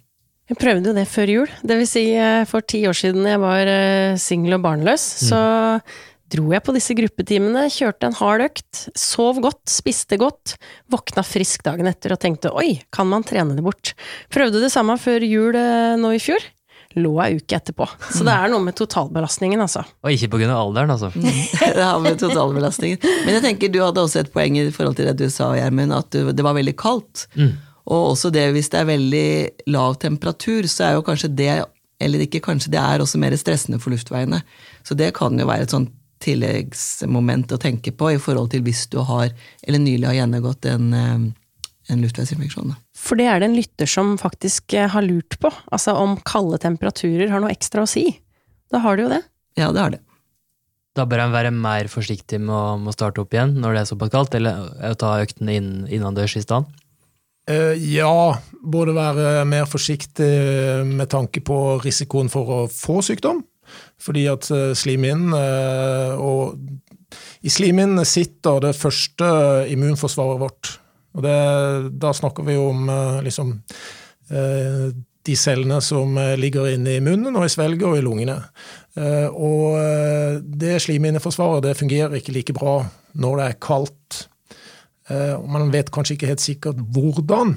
Jeg 0.50 0.58
prøvde 0.60 0.92
jo 0.92 0.96
det 0.98 1.06
før 1.08 1.32
jul. 1.32 1.54
Det 1.64 1.78
vil 1.78 1.88
si, 1.88 2.04
for 2.50 2.66
ti 2.68 2.82
år 2.90 2.98
siden 3.00 3.24
jeg 3.30 3.40
var 3.40 3.72
singel 4.20 4.58
og 4.58 4.64
barnløs, 4.66 5.08
mm. 5.08 5.26
så 5.30 5.40
dro 6.30 6.52
jeg 6.54 6.62
på 6.64 6.74
disse 6.76 6.94
gruppetimene, 6.96 7.66
kjørte 7.72 8.08
en 8.08 8.16
hard 8.20 8.44
økt, 8.46 8.84
sov 8.98 9.40
godt, 9.42 9.64
spiste 9.70 10.18
godt, 10.20 10.56
våkna 10.92 11.24
frisk 11.26 11.64
dagen 11.66 11.90
etter 11.90 12.14
og 12.14 12.20
tenkte 12.22 12.52
oi, 12.54 12.78
kan 12.94 13.08
man 13.10 13.26
trene 13.26 13.56
det 13.56 13.64
bort? 13.66 13.94
Prøvde 14.32 14.62
det 14.62 14.72
samme 14.72 14.96
før 15.00 15.26
jul 15.26 15.58
eh, 15.58 15.98
nå 16.00 16.14
i 16.16 16.22
fjor. 16.22 16.44
Lå 16.98 17.12
ei 17.22 17.36
uke 17.38 17.54
etterpå. 17.54 17.86
Så 18.10 18.24
det 18.26 18.34
er 18.34 18.50
noe 18.50 18.62
med 18.64 18.74
totalbelastningen, 18.78 19.60
altså. 19.62 19.84
Og 20.02 20.10
ikke 20.10 20.40
av 20.48 20.56
alderen, 20.56 20.90
altså. 20.90 21.12
det 21.76 21.84
har 21.86 22.00
med 22.02 22.18
totalbelastningen. 22.18 23.04
Men 23.26 23.36
jeg 23.36 23.44
tenker 23.44 23.70
du 23.70 23.78
hadde 23.84 24.02
også 24.02 24.24
et 24.24 24.32
poeng 24.34 24.58
i 24.58 24.64
forhold 24.74 24.98
til 24.98 25.06
det 25.06 25.14
du 25.20 25.28
sa, 25.30 25.52
Gjermund, 25.54 25.94
at 25.94 26.18
det 26.34 26.46
var 26.46 26.58
veldig 26.58 26.74
kaldt. 26.80 27.28
Mm. 27.38 27.52
Og 27.90 28.08
også 28.16 28.32
det 28.34 28.48
hvis 28.56 28.72
det 28.72 28.80
er 28.80 28.90
veldig 28.90 29.28
lav 29.70 29.94
temperatur, 30.02 30.66
så 30.70 30.88
er 30.88 30.98
jo 30.98 31.06
kanskje 31.06 31.30
det 31.30 31.52
eller 32.00 32.24
ikke 32.24 32.40
kanskje, 32.40 32.72
det 32.72 32.80
er 32.80 33.02
også 33.02 33.20
mer 33.20 33.34
stressende 33.36 33.78
for 33.80 33.92
luftveiene. 33.92 34.40
Så 34.88 34.96
det 34.96 35.12
kan 35.18 35.36
jo 35.38 35.46
være 35.48 35.66
et 35.66 35.74
sånt 35.74 35.92
tilleggsmoment 36.24 37.54
å 37.54 37.60
tenke 37.60 37.92
på 37.96 38.12
i 38.14 38.20
forhold 38.20 38.52
til 38.52 38.64
hvis 38.66 38.86
du 38.92 39.00
har, 39.06 39.32
eller 39.64 39.82
nylig 39.82 40.08
har 40.08 40.18
gjennomgått 40.18 40.68
en, 40.70 40.92
eh, 40.94 41.24
en 41.90 42.04
luftveisinfeksjon. 42.04 42.74
For 42.96 43.18
det 43.20 43.30
er 43.30 43.40
det 43.40 43.50
en 43.50 43.58
lytter 43.58 43.88
som 43.88 44.16
faktisk 44.20 44.76
eh, 44.76 44.90
har 44.92 45.06
lurt 45.06 45.38
på, 45.40 45.52
altså 45.72 45.96
om 45.98 46.18
kalde 46.28 46.60
temperaturer 46.62 47.32
har 47.32 47.42
noe 47.42 47.54
ekstra 47.54 47.86
å 47.86 47.90
si. 47.90 48.06
Da 48.70 48.82
har 48.84 48.96
det 48.96 49.06
jo 49.06 49.12
det. 49.16 49.22
Ja, 49.58 49.72
det 49.72 49.82
har 49.82 49.96
det. 49.96 50.02
Da 50.98 51.06
bør 51.06 51.22
en 51.24 51.34
være 51.34 51.52
mer 51.54 51.88
forsiktig 51.90 52.40
med 52.42 52.54
å, 52.54 52.76
med 52.80 52.92
å, 52.92 52.96
starte 52.96 53.22
opp 53.22 53.34
igjen 53.34 53.54
når 53.62 53.76
det 53.76 53.82
er 53.82 53.90
såpass 53.92 54.12
kaldt, 54.12 54.36
eller 54.36 54.96
ta 54.98 55.14
øktene 55.22 55.56
inn, 55.56 55.72
innendørs 55.88 56.36
i 56.36 56.44
stand? 56.44 56.68
Uh, 57.50 57.72
ja, 57.78 58.36
burde 58.60 58.92
være 58.94 59.44
mer 59.48 59.66
forsiktig 59.70 60.28
med 60.86 61.08
tanke 61.10 61.42
på 61.46 61.56
risikoen 61.82 62.28
for 62.30 62.52
å 62.52 62.58
få 62.70 63.00
sykdom, 63.06 63.40
Fordi 64.00 64.26
at 64.32 64.46
slimhinnen 64.78 65.34
og 66.16 66.60
i 67.44 67.50
slimhinnen 67.52 68.04
sitter 68.08 68.60
det 68.64 68.74
første 68.78 69.26
immunforsvaret 69.72 70.40
vårt. 70.40 70.70
Og 71.16 71.24
det, 71.26 71.36
da 72.00 72.12
snakker 72.14 72.46
vi 72.46 72.54
om 72.60 72.88
liksom 73.24 73.58
de 74.30 75.36
cellene 75.36 75.80
som 75.84 76.16
ligger 76.40 76.70
inne 76.70 76.94
i 76.96 77.02
munnen 77.04 77.36
og 77.36 77.44
i 77.44 77.52
svelget 77.52 77.88
og 77.88 77.98
i 77.98 78.04
lungene. 78.06 78.38
Og 79.34 80.40
det 80.62 80.78
slimhinneforsvaret 80.86 81.66
det 81.66 81.76
fungerer 81.80 82.16
ikke 82.20 82.36
like 82.38 82.56
bra 82.56 82.78
når 83.20 83.40
det 83.40 83.48
er 83.48 83.60
kaldt. 83.68 84.20
Man 85.50 85.74
vet 85.74 85.90
kanskje 85.92 86.16
ikke 86.16 86.30
helt 86.30 86.46
sikkert 86.46 86.84
hvordan, 86.94 87.56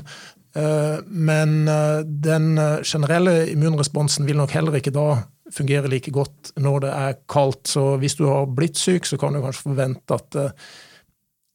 Eh, 0.56 0.98
men 1.06 1.68
eh, 1.68 2.00
den 2.06 2.58
eh, 2.58 2.82
generelle 2.86 3.48
immunresponsen 3.50 4.28
vil 4.28 4.38
nok 4.38 4.54
heller 4.54 4.78
ikke 4.78 4.94
da 4.94 5.24
fungere 5.54 5.92
like 5.92 6.12
godt 6.14 6.54
når 6.62 6.86
det 6.86 6.96
er 6.98 7.20
kaldt. 7.32 7.68
Så 7.76 7.86
hvis 8.02 8.18
du 8.20 8.26
har 8.30 8.50
blitt 8.50 8.80
syk, 8.80 9.08
så 9.10 9.20
kan 9.22 9.36
du 9.36 9.42
kanskje 9.44 9.68
forvente 9.70 10.18
at 10.18 10.40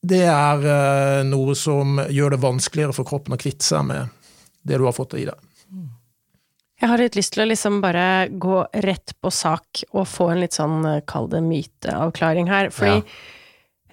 det 0.09 0.25
er 0.31 1.25
noe 1.27 1.57
som 1.59 1.99
gjør 2.07 2.37
det 2.37 2.43
vanskeligere 2.43 2.95
for 2.95 3.09
kroppen 3.09 3.35
å 3.35 3.41
kvitte 3.41 3.67
seg 3.67 3.89
med 3.89 4.15
det 4.63 4.79
du 4.79 4.87
har 4.87 4.95
fått 4.95 5.17
i 5.19 5.27
deg. 5.27 5.49
Jeg 6.79 6.93
har 6.93 7.01
litt 7.03 7.17
lyst 7.19 7.33
til 7.35 7.43
å 7.43 7.49
liksom 7.49 7.81
bare 7.83 8.29
gå 8.31 8.61
rett 8.87 9.17
på 9.19 9.33
sak 9.35 9.83
og 9.91 10.07
få 10.07 10.29
en 10.31 10.45
litt 10.45 10.55
sånn, 10.55 10.85
kall 11.11 11.27
det 11.33 11.41
myteavklaring 11.43 12.51
her. 12.51 12.71
Fordi 12.75 13.01
ja. 13.01 13.17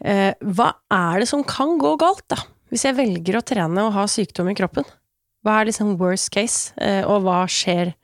eh, 0.06 0.44
hva 0.46 0.70
er 0.94 1.24
det 1.24 1.30
som 1.32 1.42
kan 1.48 1.80
gå 1.82 1.96
galt, 2.02 2.28
da? 2.30 2.38
Hvis 2.70 2.86
jeg 2.86 2.98
velger 2.98 3.40
å 3.40 3.46
trene 3.46 3.88
og 3.88 3.96
ha 3.96 4.06
sykdom 4.10 4.52
i 4.52 4.58
kroppen, 4.58 4.86
hva 5.46 5.60
er 5.60 5.72
liksom 5.72 5.96
worst 5.98 6.30
case, 6.34 6.76
eh, 6.82 7.02
og 7.06 7.26
hva 7.26 7.44
skjer 7.50 7.96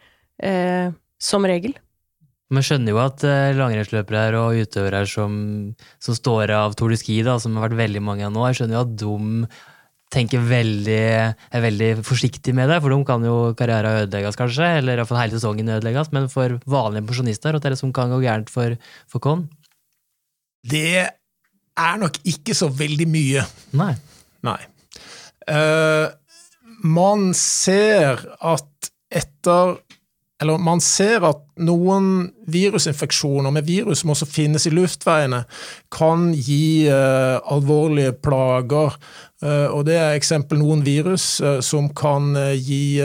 eh, 0.41 0.89
som 1.21 1.45
regel? 1.45 1.77
Man 2.51 2.65
skjønner 2.67 2.91
jo 2.91 2.99
at 2.99 3.23
langrennsløpere 3.55 4.23
her 4.25 4.35
og 4.39 4.57
utøvere 4.59 5.05
som, 5.07 5.33
som, 6.03 6.15
står 6.17 6.51
av 6.51 6.73
Tour 6.75 6.91
de 6.91 6.97
Ski, 6.99 7.21
da, 7.23 7.37
som 7.39 7.55
har 7.55 7.69
vært 7.69 7.79
veldig 7.79 8.01
mange 8.03 8.25
av 8.27 8.33
nå, 8.35 8.43
jeg 8.49 8.59
skjønner 8.59 8.75
jo 8.75 8.81
at 8.83 8.97
de 8.99 9.51
tenker 10.11 10.43
veldig, 10.43 11.03
er 11.55 11.63
veldig 11.63 11.89
forsiktig 12.03 12.53
med 12.55 12.67
det, 12.71 12.81
for 12.83 12.91
de 12.91 12.99
kan 13.07 13.23
jo 13.25 13.35
karrieren 13.57 14.03
ødelegges, 14.03 14.37
kanskje, 14.39 14.67
eller 14.81 14.99
iallfall 14.99 15.21
hele 15.21 15.37
sesongen 15.37 15.71
ødelegges, 15.77 16.11
men 16.15 16.27
for 16.31 16.57
vanlige 16.69 17.07
pensjonister, 17.07 17.55
det 17.55 17.69
er 17.69 17.75
det 17.75 17.79
som 17.79 17.93
kan 17.95 18.11
gå 18.11 18.19
gærent 18.25 18.51
for, 18.51 18.75
for 19.11 19.23
Con? 19.23 19.45
Det 20.67 21.05
er 21.07 22.01
nok 22.01 22.19
ikke 22.27 22.55
så 22.57 22.67
veldig 22.75 23.07
mye. 23.09 23.45
Nei. 23.79 23.93
Nei. 24.45 24.59
Uh, 25.47 26.11
man 26.83 27.31
ser 27.37 28.19
at 28.37 28.91
etter 29.11 29.77
eller 30.41 30.61
man 30.61 30.81
ser 30.81 31.23
at 31.27 31.43
noen 31.61 32.31
virusinfeksjoner 32.51 33.53
med 33.53 33.67
virus 33.67 34.01
som 34.01 34.13
også 34.13 34.27
finnes 34.29 34.65
i 34.65 34.73
luftveiene, 34.73 35.43
kan 35.93 36.31
gi 36.33 36.89
uh, 36.89 37.37
alvorlige 37.53 38.15
plager. 38.25 38.97
Uh, 39.41 39.69
og 39.69 39.85
det 39.89 39.99
er 40.01 40.17
eksempel 40.17 40.59
noen 40.61 40.81
virus 40.85 41.35
uh, 41.45 41.59
som 41.61 41.91
kan 41.93 42.33
gi 42.57 42.99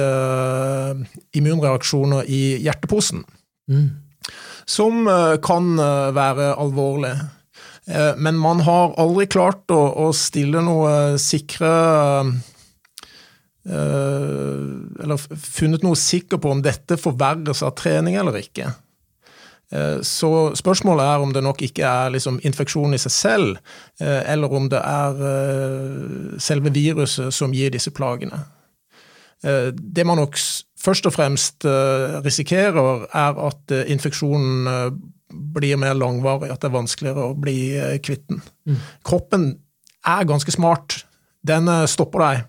immunreaksjoner 1.37 2.27
i 2.33 2.43
hjerteposen. 2.65 3.25
Mm. 3.71 3.89
Som 4.67 5.07
kan 5.45 5.77
være 6.17 6.55
alvorlige. 6.59 7.29
Eh, 7.87 8.17
men 8.17 8.39
man 8.39 8.61
har 8.67 8.97
aldri 8.99 9.29
klart 9.31 9.71
å, 9.71 9.79
å 9.79 10.11
stille 10.17 10.63
noe 10.65 11.17
sikre 11.23 11.71
eh, 11.71 12.31
Eller 13.67 15.19
funnet 15.19 15.83
noe 15.83 15.99
sikker 15.99 16.39
på 16.39 16.53
om 16.55 16.61
dette 16.63 16.99
forverres 17.01 17.65
av 17.67 17.75
trening 17.79 18.15
eller 18.21 18.39
ikke. 18.39 18.69
Eh, 19.75 19.99
så 20.07 20.31
spørsmålet 20.55 21.09
er 21.11 21.25
om 21.25 21.33
det 21.35 21.43
nok 21.43 21.65
ikke 21.67 21.87
er 21.87 22.13
liksom 22.15 22.39
infeksjon 22.47 22.95
i 22.95 23.01
seg 23.03 23.15
selv, 23.15 23.59
eller 23.99 24.55
om 24.55 24.69
det 24.71 24.79
er 24.79 26.39
selve 26.43 26.71
viruset 26.75 27.35
som 27.35 27.55
gir 27.57 27.75
disse 27.75 27.91
plagene. 27.91 28.45
Det 29.43 30.05
man 30.07 30.19
nok 30.19 30.39
først 30.81 31.07
og 31.07 31.13
fremst 31.15 31.67
risikerer, 32.25 33.05
er 33.13 33.43
at 33.49 33.75
infeksjonen 33.93 34.97
blir 35.31 35.79
mer 35.81 35.97
langvarig, 35.97 36.51
at 36.51 36.63
det 36.63 36.71
er 36.71 36.77
vanskeligere 36.77 37.31
å 37.31 37.39
bli 37.39 37.59
eh, 37.79 37.99
kvitt 38.05 38.27
den. 38.31 38.43
Mm. 38.69 38.83
Kroppen 39.07 39.49
er 40.07 40.29
ganske 40.29 40.53
smart. 40.55 41.01
Den 41.47 41.71
eh, 41.73 41.87
stopper 41.91 42.25
deg. 42.25 42.45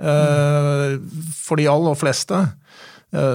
Mm. 0.00 1.08
For 1.36 1.60
de 1.60 1.66
aller 1.68 1.98
fleste 2.00 2.38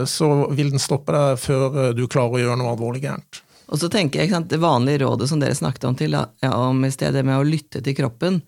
så 0.10 0.28
vil 0.56 0.72
den 0.72 0.82
stoppe 0.82 1.14
deg 1.14 1.38
før 1.38 1.92
du 1.94 2.06
klarer 2.08 2.38
å 2.38 2.40
gjøre 2.42 2.56
noe 2.62 2.72
alvorlig 2.72 3.04
gærent. 3.04 3.42
Og 3.72 3.82
så 3.82 3.90
tenker 3.92 4.22
jeg, 4.22 4.32
sant, 4.34 4.50
Det 4.50 4.62
vanlige 4.62 5.04
rådet 5.04 5.30
som 5.30 5.42
dere 5.42 5.58
snakket 5.58 5.88
om, 5.90 5.98
til, 5.98 6.16
ja, 6.16 6.52
om 6.54 6.84
i 6.86 6.94
stedet 6.94 7.26
med 7.26 7.40
å 7.40 7.48
lytte 7.48 7.82
til 7.84 7.98
kroppen, 7.98 8.42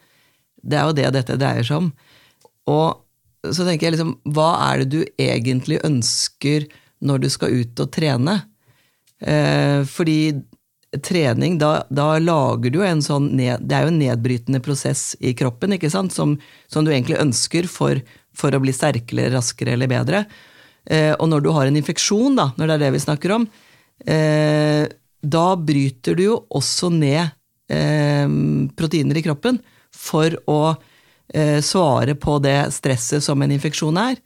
det 0.62 0.78
er 0.78 0.90
jo 0.90 0.98
det 0.98 1.14
dette 1.16 1.38
dreier 1.40 1.66
seg 1.66 1.82
om. 1.82 1.92
Og 2.72 3.54
så 3.54 3.66
tenker 3.66 3.88
jeg 3.88 3.98
liksom, 3.98 4.18
hva 4.36 4.50
er 4.70 4.84
det 4.84 4.90
du 4.92 5.02
egentlig 5.22 5.80
ønsker 5.88 6.68
når 7.06 7.24
du 7.24 7.30
skal 7.32 7.54
ut 7.62 7.84
og 7.84 7.92
trene? 7.94 8.38
Eh, 9.22 9.82
fordi 9.90 10.20
trening, 11.04 11.58
da, 11.62 11.82
da, 11.90 12.18
lager 12.20 12.74
du 12.74 12.82
en 12.86 13.02
sånn 13.04 13.32
ned, 13.38 13.64
Det 13.68 13.76
er 13.76 13.86
jo 13.86 13.94
en 13.94 14.00
nedbrytende 14.02 14.62
prosess 14.64 15.12
i 15.20 15.34
kroppen 15.38 15.76
ikke 15.76 15.92
sant? 15.94 16.14
Som, 16.16 16.38
som 16.72 16.86
du 16.86 16.92
egentlig 16.92 17.20
ønsker 17.22 17.70
for, 17.72 18.00
for, 18.36 18.54
å 18.54 18.62
bli 18.64 18.74
sterkere, 18.76 19.30
raskere 19.34 19.76
eller 19.76 19.92
bedre. 19.92 20.26
Eh, 20.86 21.14
og 21.18 21.30
når 21.32 21.46
du 21.46 21.52
har 21.56 21.68
en 21.68 21.80
infeksjon, 21.80 22.38
da, 22.40 22.52
når 22.58 22.68
det 22.68 22.78
er 22.78 22.84
det 22.86 22.94
vi 22.96 23.04
snakker 23.04 23.36
om, 23.38 23.48
eh, 24.06 24.84
da 25.28 25.48
bryter 25.58 26.18
du 26.18 26.24
jo 26.28 26.38
også 26.56 26.92
ned 26.94 27.24
eh, 27.74 28.28
proteiner 28.78 29.20
i 29.20 29.26
kroppen 29.26 29.60
for 29.96 30.38
å 30.48 30.62
eh, 31.34 31.60
svare 31.66 32.16
på 32.16 32.38
det 32.44 32.60
stresset 32.76 33.26
som 33.26 33.42
en 33.42 33.56
infeksjon 33.58 34.04
er. 34.04 34.22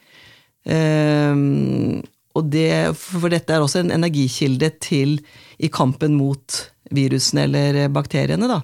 Det, 2.32 2.96
for 2.96 3.32
dette 3.32 3.54
er 3.54 3.64
også 3.64 3.82
en 3.82 3.92
energikilde 3.92 4.70
til 4.80 5.18
i 5.60 5.68
kampen 5.68 6.16
mot 6.16 6.62
virusene 6.96 7.44
eller 7.48 7.90
bakteriene. 7.92 8.48
Da. 8.48 8.62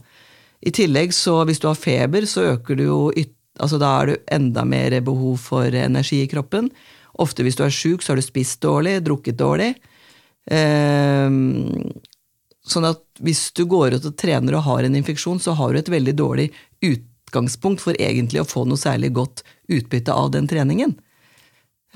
I 0.61 0.71
tillegg, 0.73 1.13
så 1.15 1.41
hvis 1.47 1.59
du 1.59 1.67
har 1.69 1.79
feber, 1.79 2.25
så 2.29 2.53
øker 2.53 2.79
du 2.79 2.85
jo 2.87 3.01
altså 3.57 3.79
Da 3.81 3.89
er 3.99 4.05
du 4.05 4.25
enda 4.29 4.63
mer 4.69 4.93
behov 5.01 5.39
for 5.41 5.65
energi 5.73 6.21
i 6.21 6.29
kroppen. 6.29 6.69
Ofte 7.17 7.41
hvis 7.41 7.57
du 7.57 7.63
er 7.65 7.73
sjuk, 7.73 8.03
så 8.03 8.13
har 8.13 8.19
du 8.19 8.25
spist 8.25 8.61
dårlig, 8.61 8.99
drukket 9.01 9.39
dårlig. 9.39 9.71
Ehm, 10.53 11.73
sånn 12.61 12.85
at 12.85 13.01
hvis 13.23 13.49
du 13.57 13.65
går 13.65 13.97
ut 13.97 14.05
og 14.05 14.17
trener 14.19 14.59
og 14.59 14.67
har 14.67 14.85
en 14.85 14.99
infeksjon, 14.99 15.41
så 15.41 15.55
har 15.57 15.73
du 15.73 15.81
et 15.81 15.89
veldig 15.89 16.13
dårlig 16.19 16.51
utgangspunkt 16.85 17.81
for 17.81 17.97
egentlig 17.97 18.43
å 18.43 18.47
få 18.47 18.67
noe 18.69 18.77
særlig 18.77 19.09
godt 19.17 19.41
utbytte 19.73 20.13
av 20.13 20.29
den 20.35 20.45
treningen. 20.49 20.93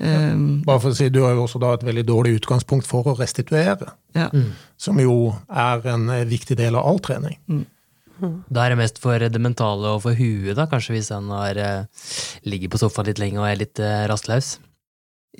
Um, 0.00 0.62
Bare 0.64 0.80
for 0.80 0.90
å 0.90 0.96
si, 0.96 1.10
Du 1.12 1.20
har 1.22 1.34
jo 1.36 1.44
også 1.44 1.60
da 1.62 1.74
et 1.76 1.84
veldig 1.84 2.04
dårlig 2.08 2.38
utgangspunkt 2.40 2.88
for 2.88 3.06
å 3.10 3.16
restituere, 3.18 3.92
ja. 4.16 4.30
mm. 4.32 4.48
som 4.80 4.98
jo 4.98 5.34
er 5.46 5.84
en 5.92 6.08
eh, 6.10 6.24
viktig 6.26 6.56
del 6.58 6.78
av 6.80 6.88
all 6.88 7.00
trening. 7.04 7.36
Mm. 7.50 7.66
Da 8.22 8.64
er 8.64 8.72
det 8.72 8.78
mest 8.78 9.00
for 9.02 9.18
det 9.18 9.40
mentale 9.42 9.96
og 9.96 10.04
for 10.04 10.16
huet, 10.16 10.54
da, 10.58 10.68
kanskje 10.70 10.96
hvis 10.96 11.10
han 11.14 11.30
har, 11.34 11.58
eh, 11.58 12.10
ligger 12.48 12.72
på 12.72 12.80
sofaen 12.82 13.10
litt 13.10 13.22
lenge 13.22 13.40
og 13.42 13.48
er 13.48 13.60
litt 13.64 13.82
eh, 13.82 14.04
rastløs? 14.10 14.56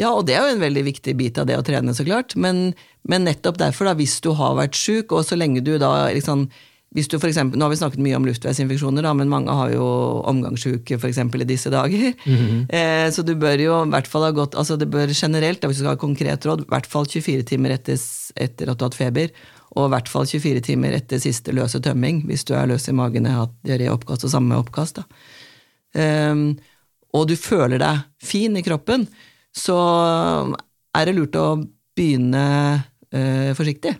Ja, 0.00 0.10
og 0.16 0.24
det 0.28 0.36
er 0.36 0.46
jo 0.46 0.54
en 0.56 0.64
veldig 0.64 0.84
viktig 0.88 1.14
bit 1.18 1.38
av 1.40 1.48
det 1.48 1.58
å 1.60 1.64
trene, 1.66 1.92
så 1.94 2.04
klart. 2.06 2.34
Men, 2.40 2.72
men 3.08 3.26
nettopp 3.28 3.58
derfor, 3.60 3.90
da, 3.90 3.96
hvis 3.98 4.18
du 4.24 4.32
har 4.38 4.56
vært 4.58 4.78
sjuk, 4.78 5.12
og 5.12 5.26
så 5.28 5.36
lenge 5.36 5.64
du 5.64 5.74
da 5.80 6.08
liksom 6.14 6.46
hvis 6.92 7.08
du 7.08 7.16
for 7.16 7.30
eksempel, 7.30 7.58
Nå 7.58 7.64
har 7.64 7.72
vi 7.72 7.78
snakket 7.80 8.02
mye 8.04 8.18
om 8.18 8.26
luftveisinfeksjoner, 8.28 9.04
da, 9.06 9.14
men 9.16 9.30
mange 9.32 9.52
har 9.56 9.70
jo 9.72 9.84
omgangssjuke 10.28 10.98
eksempel 11.08 11.44
i 11.44 11.48
disse 11.48 11.70
dager. 11.72 12.12
Mm 12.26 12.36
-hmm. 12.36 12.60
eh, 12.76 13.10
så 13.10 13.22
du 13.22 13.34
bør 13.34 13.60
jo 13.60 13.84
i 13.84 13.90
hvert 13.90 14.06
fall 14.06 14.24
ha 14.24 14.30
gått 14.30 14.54
altså 14.54 14.76
det 14.76 14.90
bør 14.90 15.08
generelt, 15.08 15.60
da, 15.60 15.68
hvis 15.68 15.78
du 15.78 15.82
skal 15.82 15.96
ha 15.96 15.96
konkret 15.96 16.46
råd, 16.46 16.60
i 16.60 16.68
hvert 16.68 16.86
fall 16.86 17.06
24 17.06 17.42
timer 17.42 17.70
etter, 17.70 17.98
etter, 18.36 18.70
at 18.70 18.78
du 18.78 18.84
har 18.84 18.90
hatt 18.90 18.94
feber. 18.94 19.28
Og 19.74 19.86
i 19.86 19.88
hvert 19.88 20.08
fall 20.08 20.26
24 20.26 20.60
timer 20.60 20.92
etter 20.92 21.18
siste 21.18 21.52
løse 21.52 21.80
tømming, 21.80 22.26
hvis 22.26 22.44
du 22.44 22.54
er 22.54 22.66
løs 22.66 22.88
i 22.88 22.92
magen 22.92 23.26
og 23.26 23.32
har 23.32 23.38
hatt 23.46 23.56
diaré-oppkast 23.64 24.24
og 24.24 24.30
samme 24.30 24.56
oppkast. 24.56 24.96
da. 24.96 25.04
Um, 26.30 26.58
og 27.12 27.28
du 27.28 27.36
føler 27.36 27.78
deg 27.78 28.04
fin 28.22 28.56
i 28.56 28.62
kroppen, 28.62 29.08
så 29.52 29.76
er 30.94 31.04
det 31.06 31.14
lurt 31.16 31.36
å 31.36 31.62
begynne 31.96 32.84
uh, 33.14 33.52
forsiktig. 33.56 33.96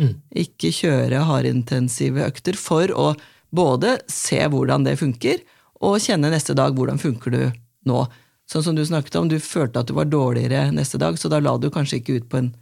Mm. 0.00 0.14
Ikke 0.44 0.72
kjøre 0.74 1.24
hardintensive 1.28 2.26
økter 2.26 2.58
for 2.60 2.92
å 2.92 3.14
både 3.56 3.96
se 4.10 4.38
hvordan 4.52 4.84
det 4.86 4.98
funker, 5.00 5.40
og 5.84 6.00
kjenne 6.02 6.30
neste 6.32 6.56
dag 6.56 6.76
hvordan 6.76 7.00
funker 7.00 7.32
du 7.32 7.42
nå. 7.88 8.04
Sånn 8.46 8.62
som 8.62 8.76
du 8.76 8.84
snakket 8.86 9.18
om, 9.18 9.28
du 9.28 9.40
følte 9.42 9.82
at 9.82 9.90
du 9.90 9.96
var 9.96 10.08
dårligere 10.08 10.70
neste 10.74 11.00
dag, 11.02 11.18
så 11.18 11.30
da 11.32 11.40
la 11.42 11.56
du 11.58 11.68
kanskje 11.72 12.00
ikke 12.00 12.20
ut 12.20 12.28
på 12.30 12.40
en 12.42 12.52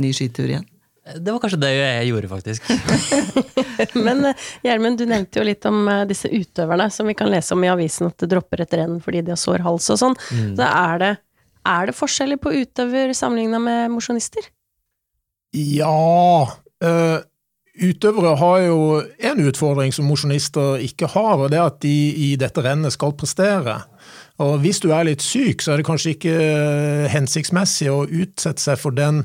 ny 0.00 0.12
skitur 0.16 0.48
igjen. 0.48 0.66
Det 1.10 1.32
var 1.32 1.40
kanskje 1.42 1.58
det 1.62 1.70
jeg 1.74 2.08
gjorde, 2.10 2.28
faktisk. 2.30 2.66
Men 4.06 4.26
eh, 4.30 4.42
Gjermund, 4.66 4.98
du 5.00 5.08
nevnte 5.08 5.40
jo 5.40 5.46
litt 5.46 5.64
om 5.66 5.88
eh, 5.88 6.04
disse 6.10 6.28
utøverne 6.28 6.86
som 6.92 7.08
vi 7.08 7.16
kan 7.18 7.30
lese 7.32 7.56
om 7.56 7.64
i 7.64 7.70
avisen 7.72 8.10
at 8.10 8.20
det 8.20 8.28
dropper 8.30 8.62
et 8.62 8.76
renn 8.78 8.98
fordi 9.02 9.24
de 9.24 9.32
har 9.34 9.40
sår 9.40 9.64
hals 9.64 9.88
og 9.94 10.00
sånn. 10.02 10.16
Mm. 10.30 10.52
Så 10.58 10.68
er 10.68 11.02
det, 11.02 11.10
er 11.72 11.88
det 11.88 11.96
forskjeller 11.96 12.40
på 12.42 12.52
utøver 12.52 13.14
sammenligna 13.16 13.62
med 13.64 13.94
mosjonister? 13.94 14.50
Ja, 15.56 16.46
uh, 16.84 17.18
utøvere 17.80 18.34
har 18.40 18.58
jo 18.66 18.80
en 19.30 19.44
utfordring 19.46 19.94
som 19.94 20.08
mosjonister 20.10 20.82
ikke 20.84 21.10
har, 21.14 21.38
og 21.38 21.50
det 21.52 21.60
er 21.60 21.68
at 21.68 21.80
de 21.84 21.94
i 22.28 22.34
dette 22.40 22.64
rennet 22.64 22.94
skal 22.94 23.16
prestere. 23.16 23.80
Og 24.40 24.58
hvis 24.62 24.80
du 24.80 24.90
er 24.96 25.08
litt 25.08 25.24
syk, 25.24 25.62
så 25.62 25.74
er 25.74 25.80
det 25.80 25.88
kanskje 25.88 26.14
ikke 26.16 26.36
hensiktsmessig 27.12 27.90
å 27.92 28.06
utsette 28.06 28.62
seg 28.62 28.80
for 28.80 28.96
den 28.96 29.24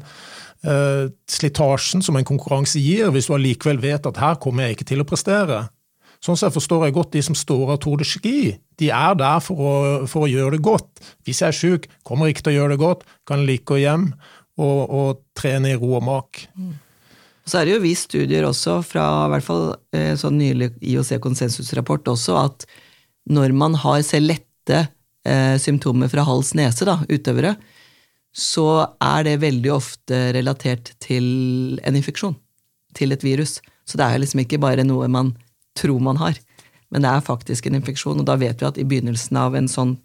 uh, 0.68 1.08
slitasjen 1.32 2.04
som 2.06 2.20
en 2.20 2.28
konkurranse 2.28 2.82
gir, 2.84 3.14
hvis 3.16 3.30
du 3.30 3.36
allikevel 3.38 3.80
vet 3.84 4.08
at 4.10 4.20
her 4.22 4.38
kommer 4.44 4.68
jeg 4.68 4.78
ikke 4.78 4.92
til 4.92 5.04
å 5.04 5.08
prestere. 5.08 5.66
Sånn 6.24 6.40
sett 6.40 6.56
forstår 6.56 6.88
jeg 6.88 6.96
godt 6.96 7.14
de 7.14 7.22
som 7.26 7.36
står 7.38 7.76
av 7.76 7.82
Tour 7.84 8.00
de 8.02 8.08
Ski. 8.08 8.56
De 8.80 8.90
er 8.94 9.18
der 9.20 9.44
for 9.44 9.60
å, 9.62 9.74
for 10.10 10.26
å 10.26 10.32
gjøre 10.32 10.56
det 10.56 10.64
godt. 10.66 11.04
Hvis 11.28 11.44
jeg 11.44 11.52
er 11.52 11.58
syk, 11.58 11.86
kommer 12.08 12.26
jeg 12.26 12.38
ikke 12.38 12.48
til 12.48 12.56
å 12.56 12.58
gjøre 12.60 12.74
det 12.74 12.82
godt, 12.82 13.06
kan 13.30 13.46
like 13.46 13.68
gå 13.70 13.78
hjem 13.84 14.10
og, 14.58 14.82
og, 14.90 15.22
trene 15.38 15.74
i 15.74 15.78
ro 15.78 15.98
og 16.00 16.06
mak. 16.08 16.46
Mm. 16.56 16.74
Så 17.46 17.60
er 17.60 17.68
det 17.68 17.76
jo 17.76 17.84
vist 17.84 18.10
studier 18.10 18.48
også, 18.48 18.80
fra 18.86 19.06
i 19.28 19.32
hvert 19.36 19.46
fall 19.46 19.66
eh, 19.94 20.14
sånn 20.18 20.40
nylig 20.40 20.72
IOC-konsensusrapport 20.82 22.10
også, 22.16 22.38
at 22.42 22.66
når 23.30 23.54
man 23.58 23.78
har 23.82 24.02
selv 24.06 24.32
lette 24.34 24.80
eh, 24.82 25.56
symptomer 25.62 26.10
fra 26.10 26.26
hals-nese, 26.26 26.88
da, 26.90 26.98
utøvere, 27.06 27.54
så 28.36 28.68
er 29.00 29.28
det 29.28 29.38
veldig 29.46 29.72
ofte 29.72 30.18
relatert 30.36 30.92
til 31.04 31.78
en 31.86 31.96
infeksjon. 31.96 32.36
Til 32.98 33.14
et 33.16 33.24
virus. 33.24 33.60
Så 33.88 34.00
det 34.00 34.08
er 34.08 34.20
liksom 34.20 34.42
ikke 34.44 34.60
bare 34.60 34.84
noe 34.88 35.08
man 35.12 35.36
tror 35.78 36.02
man 36.04 36.20
har, 36.20 36.38
men 36.90 37.04
det 37.04 37.12
er 37.12 37.24
faktisk 37.24 37.68
en 37.68 37.78
infeksjon. 37.78 38.20
Og 38.22 38.28
da 38.28 38.38
vet 38.40 38.62
vi 38.62 38.68
at 38.68 38.78
i 38.80 38.88
begynnelsen 38.88 39.38
av 39.40 39.56
en 39.60 39.70
sånn 39.72 39.96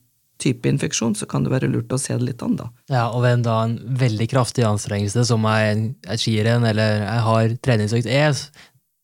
type 0.43 0.69
infeksjon, 0.69 1.15
så 1.19 1.29
kan 1.31 1.45
det 1.45 1.53
være 1.53 1.69
lurt 1.71 1.93
å 1.93 1.99
se 2.01 2.17
det 2.17 2.27
litt 2.27 2.43
an, 2.45 2.57
da. 2.59 2.69
Ja, 2.93 3.05
og 3.11 3.25
ved 3.25 3.39
en, 3.39 3.45
da, 3.47 3.57
en 3.67 3.77
veldig 4.01 4.27
kraftig 4.33 4.67
anstrengelse, 4.67 5.25
som 5.29 5.45
er 5.51 5.71
et 6.09 6.23
skirenn 6.23 6.67
eller 6.67 7.05
jeg 7.05 7.25
har 7.27 7.55
treningsøkt 7.67 8.11
ES, 8.11 8.49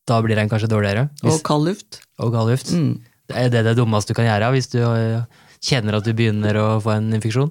da 0.06 0.20
blir 0.22 0.38
den 0.38 0.50
kanskje 0.50 0.70
dårligere. 0.70 1.08
Hvis, 1.22 1.38
og 1.38 1.44
kald 1.46 1.68
luft. 1.70 2.00
Og 2.22 2.34
kald 2.34 2.52
luft. 2.54 2.72
Mm. 2.72 2.92
Er 3.34 3.50
det 3.50 3.64
det 3.66 3.76
dummeste 3.78 4.14
du 4.14 4.18
kan 4.18 4.28
gjøre 4.28 4.52
hvis 4.54 4.70
du 4.70 4.78
kjenner 5.66 5.98
at 5.98 6.06
du 6.06 6.12
begynner 6.14 6.58
å 6.60 6.66
få 6.82 6.94
en 6.94 7.08
infeksjon? 7.16 7.50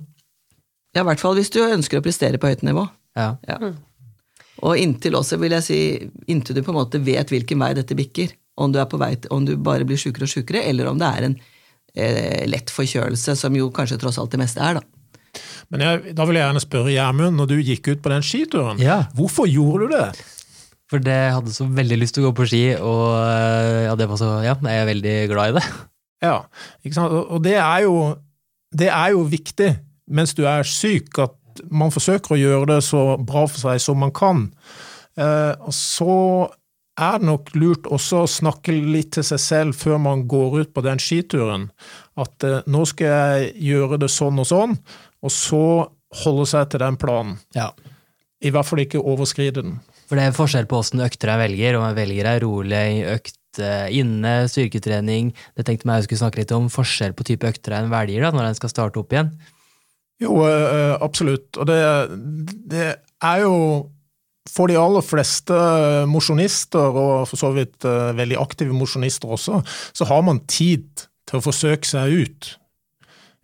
Ja, 0.95 1.03
i 1.03 1.09
hvert 1.09 1.19
fall 1.19 1.35
hvis 1.35 1.51
du 1.51 1.59
ønsker 1.65 1.99
å 1.99 2.05
prestere 2.05 2.39
på 2.39 2.47
høyt 2.47 2.63
nivå. 2.63 2.85
Ja. 3.19 3.33
ja. 3.47 3.73
Og 4.63 4.79
inntil 4.79 5.17
også, 5.19 5.39
vil 5.41 5.55
jeg 5.57 5.65
si, 5.65 5.79
inntil 6.31 6.55
du 6.55 6.63
på 6.63 6.71
en 6.71 6.79
måte 6.79 7.01
vet 7.03 7.31
hvilken 7.31 7.59
vei 7.59 7.73
dette 7.75 7.97
bikker, 7.97 8.31
om 8.55 8.71
du, 8.71 8.79
er 8.79 8.87
på 8.87 8.99
vei 9.01 9.11
om 9.35 9.43
du 9.43 9.57
bare 9.59 9.83
blir 9.87 9.99
sjukere 9.99 10.27
og 10.27 10.31
sjukere, 10.31 10.63
eller 10.63 10.87
om 10.87 10.99
det 10.99 11.09
er 11.09 11.27
en 11.27 11.35
eh, 11.35 11.51
lett 11.95 12.71
forkjølelse, 12.73 13.37
som 13.39 13.55
jo 13.55 13.69
kanskje 13.73 13.99
tross 14.01 14.19
alt 14.21 14.33
det 14.33 14.41
meste 14.41 14.61
er, 14.63 14.79
da. 14.79 15.41
Men 15.73 15.81
jeg, 15.81 16.13
da 16.15 16.27
vil 16.27 16.37
jeg 16.37 16.45
gjerne 16.45 16.63
spørre 16.63 16.93
Gjermund, 16.93 17.39
når 17.39 17.49
du 17.49 17.55
gikk 17.59 17.89
ut 17.89 18.01
på 18.03 18.11
den 18.13 18.23
skituren, 18.23 18.79
ja. 18.79 19.01
hvorfor 19.17 19.49
gjorde 19.49 19.87
du 19.87 19.95
det? 19.95 20.25
For 20.91 21.01
det 21.01 21.17
hadde 21.33 21.53
så 21.55 21.65
veldig 21.65 21.97
lyst 21.97 22.15
til 22.15 22.23
å 22.23 22.29
gå 22.29 22.35
på 22.37 22.47
ski, 22.51 22.63
og 22.77 23.15
ja, 23.87 23.95
det 23.97 24.07
var 24.11 24.21
så, 24.21 24.29
ja, 24.45 24.53
jeg 24.53 24.83
er 24.83 24.91
veldig 24.91 25.15
glad 25.31 25.53
i 25.53 25.57
det. 25.57 25.65
Ja, 26.23 26.37
ikke 26.85 26.95
sant? 26.95 27.11
og 27.13 27.41
det 27.43 27.57
er 27.59 27.81
jo, 27.83 27.95
det 28.73 28.87
er 28.93 29.15
jo 29.15 29.25
viktig 29.29 29.73
mens 30.15 30.35
du 30.37 30.45
er 30.47 30.67
syk, 30.67 31.17
at 31.19 31.63
man 31.73 31.93
forsøker 31.93 32.35
å 32.35 32.39
gjøre 32.39 32.75
det 32.75 32.81
så 32.85 33.15
bra 33.17 33.45
for 33.49 33.61
seg 33.61 33.81
som 33.81 33.99
man 34.01 34.13
kan. 34.15 34.47
Eh, 35.17 35.53
og 35.65 35.73
så 35.75 36.15
er 36.95 37.19
det 37.19 37.27
nok 37.27 37.51
lurt 37.59 37.87
også 37.91 38.23
å 38.23 38.29
snakke 38.29 38.73
litt 38.75 39.13
til 39.17 39.25
seg 39.27 39.41
selv 39.41 39.77
før 39.79 39.99
man 40.01 40.23
går 40.31 40.61
ut 40.61 40.71
på 40.75 40.83
den 40.85 41.01
skituren. 41.01 41.69
At 42.19 42.43
eh, 42.47 42.61
nå 42.71 42.85
skal 42.87 43.11
jeg 43.11 43.49
gjøre 43.71 43.99
det 44.05 44.11
sånn 44.13 44.39
og 44.41 44.47
sånn, 44.47 44.77
og 45.25 45.33
så 45.33 45.65
holde 46.23 46.45
seg 46.47 46.69
til 46.71 46.83
den 46.85 46.99
planen. 46.99 47.35
Ja. 47.57 47.71
I 48.45 48.51
hvert 48.53 48.67
fall 48.69 48.83
ikke 48.83 49.03
overskride 49.03 49.63
den. 49.63 49.79
For 50.05 50.17
det 50.17 50.27
er 50.27 50.37
forskjell 50.37 50.69
på 50.69 50.79
åssen 50.79 51.01
økter 51.03 51.33
jeg 51.33 51.41
velger, 51.41 51.79
om 51.79 51.87
jeg 51.87 51.97
velger 51.97 52.29
ei 52.29 52.37
rolig 52.43 52.85
økt 53.15 53.59
eh, 53.63 53.87
inne, 53.97 54.35
styrketrening 54.51 55.31
Det 55.57 55.65
tenkte 55.65 55.89
meg 55.89 56.03
jeg 56.03 56.09
skulle 56.09 56.23
snakke 56.27 56.43
litt 56.43 56.53
om 56.55 56.69
forskjell 56.71 57.15
på 57.17 57.25
type 57.31 57.49
økter 57.49 57.75
en 57.79 57.89
velger 57.91 58.27
da, 58.27 58.31
når 58.35 58.51
en 58.51 58.59
skal 58.59 58.71
starte 58.71 59.01
opp 59.01 59.15
igjen. 59.15 59.33
Jo, 60.21 60.37
eh, 60.47 60.93
absolutt. 61.03 61.49
Og 61.59 61.67
det, 61.67 61.81
det 62.71 62.87
er 62.93 63.43
jo 63.43 63.55
for 64.49 64.69
de 64.69 64.77
aller 64.77 65.03
fleste 65.05 65.55
mosjonister, 66.09 66.93
og 66.93 67.27
for 67.29 67.39
så 67.39 67.51
vidt 67.55 67.85
uh, 67.87 68.13
veldig 68.17 68.37
aktive 68.41 68.75
mosjonister 68.77 69.31
også, 69.35 69.61
så 69.65 70.07
har 70.09 70.21
man 70.25 70.43
tid 70.47 71.07
til 71.25 71.39
å 71.39 71.45
forsøke 71.45 71.87
seg 71.89 72.13
ut. 72.25 72.51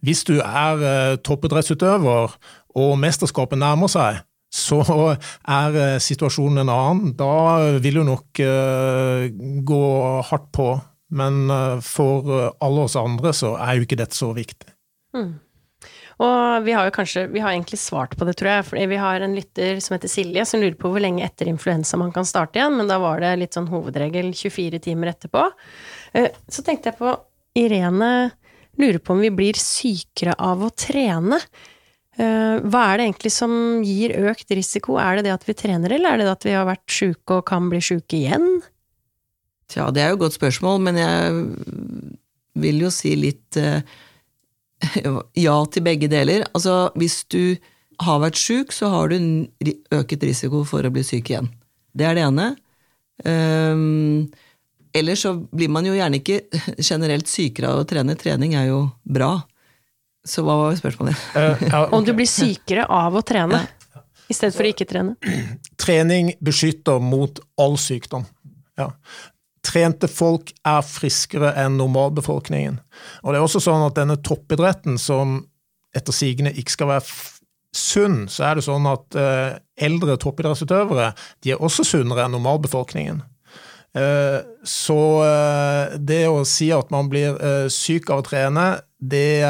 Hvis 0.05 0.23
du 0.29 0.37
er 0.39 0.83
uh, 0.83 1.15
toppidrettsutøver 1.25 2.37
og 2.81 2.91
mesterskapet 3.01 3.59
nærmer 3.61 3.91
seg, 3.91 4.21
så 4.51 4.81
er 4.83 5.77
uh, 5.79 5.97
situasjonen 6.03 6.63
en 6.63 6.73
annen. 6.73 7.13
Da 7.17 7.79
vil 7.81 8.01
du 8.01 8.05
nok 8.07 8.45
gå 9.65 9.83
hardt 10.29 10.49
på. 10.55 10.73
Men 11.11 11.49
for 11.83 12.29
alle 12.63 12.83
oss 12.85 12.93
andre 12.95 13.33
så 13.35 13.57
er 13.59 13.75
jo 13.75 13.83
ikke 13.83 13.97
dette 13.99 14.15
så 14.15 14.29
viktig. 14.31 14.69
Mm. 15.11 15.33
Og 16.21 16.65
vi 16.65 16.73
har 16.75 16.85
jo 16.85 16.93
kanskje 16.93 17.25
Vi 17.33 17.41
har 17.41 17.53
egentlig 17.53 17.79
svart 17.81 18.13
på 18.17 18.27
det, 18.27 18.35
tror 18.39 18.51
jeg. 18.51 18.67
Fordi 18.69 18.85
vi 18.91 18.99
har 19.01 19.23
en 19.23 19.35
lytter 19.37 19.81
som 19.83 19.95
heter 19.95 20.11
Silje, 20.11 20.45
som 20.45 20.61
lurer 20.61 20.77
på 20.79 20.91
hvor 20.91 21.01
lenge 21.03 21.25
etter 21.25 21.49
influensa 21.49 21.99
man 21.99 22.13
kan 22.13 22.27
starte 22.27 22.59
igjen. 22.59 22.77
Men 22.77 22.91
da 22.91 22.99
var 23.01 23.23
det 23.23 23.37
litt 23.41 23.57
sånn 23.57 23.69
hovedregel 23.71 24.33
24 24.37 24.81
timer 24.85 25.13
etterpå. 25.15 25.47
Eh, 26.17 26.29
så 26.51 26.65
tenkte 26.65 26.91
jeg 26.91 26.99
på 27.01 27.15
Irene 27.57 28.31
lurer 28.79 29.01
på 29.03 29.15
om 29.15 29.21
vi 29.23 29.31
blir 29.33 29.57
sykere 29.59 30.35
av 30.39 30.61
å 30.63 30.71
trene. 30.71 31.41
Eh, 32.17 32.61
hva 32.61 32.83
er 32.91 32.99
det 32.99 33.07
egentlig 33.07 33.33
som 33.35 33.53
gir 33.85 34.13
økt 34.29 34.53
risiko? 34.53 34.99
Er 35.01 35.19
det 35.19 35.25
det 35.27 35.33
at 35.35 35.47
vi 35.49 35.57
trener, 35.57 35.95
eller 35.95 36.13
er 36.13 36.21
det 36.21 36.29
det 36.29 36.37
at 36.37 36.47
vi 36.47 36.55
har 36.55 36.69
vært 36.69 36.85
sjuke 36.91 37.41
og 37.41 37.49
kan 37.49 37.67
bli 37.71 37.81
sjuke 37.83 38.19
igjen? 38.19 38.61
Tja, 39.71 39.89
det 39.95 40.03
er 40.03 40.13
jo 40.13 40.19
et 40.19 40.23
godt 40.27 40.37
spørsmål, 40.37 40.79
men 40.85 40.99
jeg 40.99 41.43
vil 42.61 42.81
jo 42.83 42.93
si 42.93 43.15
litt 43.17 43.59
uh 43.59 43.81
ja 45.45 45.57
til 45.71 45.85
begge 45.85 46.09
deler. 46.11 46.45
Altså, 46.55 46.91
hvis 46.99 47.21
du 47.31 47.57
har 48.01 48.21
vært 48.23 48.39
syk, 48.39 48.73
så 48.73 48.89
har 48.93 49.11
du 49.11 49.17
øket 49.93 50.23
risiko 50.25 50.63
for 50.67 50.85
å 50.85 50.93
bli 50.93 51.03
syk 51.05 51.33
igjen. 51.33 51.51
Det 51.93 52.07
er 52.07 52.17
det 52.17 52.25
ene. 52.25 52.47
Um, 53.21 54.31
ellers 54.95 55.25
så 55.27 55.35
blir 55.37 55.69
man 55.69 55.85
jo 55.85 55.93
gjerne 55.93 56.21
ikke 56.21 56.41
generelt 56.89 57.29
sykere 57.29 57.73
av 57.73 57.83
å 57.83 57.87
trene. 57.89 58.17
Trening 58.19 58.55
er 58.57 58.71
jo 58.71 58.85
bra. 59.03 59.35
Så 60.27 60.43
hva 60.45 60.57
var 60.59 60.77
spørsmålet? 60.77 61.29
Uh, 61.35 61.41
ja, 61.41 61.53
okay. 61.85 61.93
Om 61.97 62.07
du 62.07 62.13
blir 62.17 62.29
sykere 62.29 62.87
av 62.89 63.17
å 63.17 63.23
trene 63.25 63.61
ja. 63.61 64.03
i 64.29 64.37
stedet 64.37 64.57
for 64.57 64.65
å 64.65 64.73
ikke 64.73 64.89
trene? 64.89 65.17
Trening 65.81 66.33
beskytter 66.41 67.01
mot 67.03 67.43
all 67.61 67.77
sykdom. 67.81 68.25
Ja 68.79 68.93
trente 69.65 70.09
folk 70.09 70.51
er 70.67 70.81
friskere 70.85 71.53
enn 71.61 71.77
normalbefolkningen. 71.79 72.79
Og 73.21 73.33
det 73.33 73.39
er 73.39 73.45
også 73.45 73.61
sånn 73.63 73.85
at 73.85 73.97
denne 73.97 74.17
toppidretten, 74.25 74.97
som 75.01 75.43
etter 75.95 76.15
sigende 76.15 76.53
ikke 76.57 76.75
skal 76.75 76.91
være 76.93 77.05
sunn, 77.75 78.23
så 78.31 78.49
er 78.49 78.57
det 78.57 78.65
sånn 78.65 78.87
at 78.89 79.17
uh, 79.19 79.59
eldre 79.79 80.17
toppidrettsutøvere 80.19 81.11
de 81.43 81.53
er 81.53 81.61
også 81.63 81.85
sunnere 81.87 82.25
enn 82.25 82.35
normalbefolkningen. 82.35 83.21
Uh, 83.91 84.41
så 84.67 84.99
uh, 85.23 85.95
det 85.99 86.23
å 86.31 86.41
si 86.47 86.71
at 86.75 86.91
man 86.93 87.11
blir 87.11 87.37
syk 87.71 88.11
av 88.11 88.23
å 88.23 88.27
trene, 88.27 88.67
det 89.01 89.41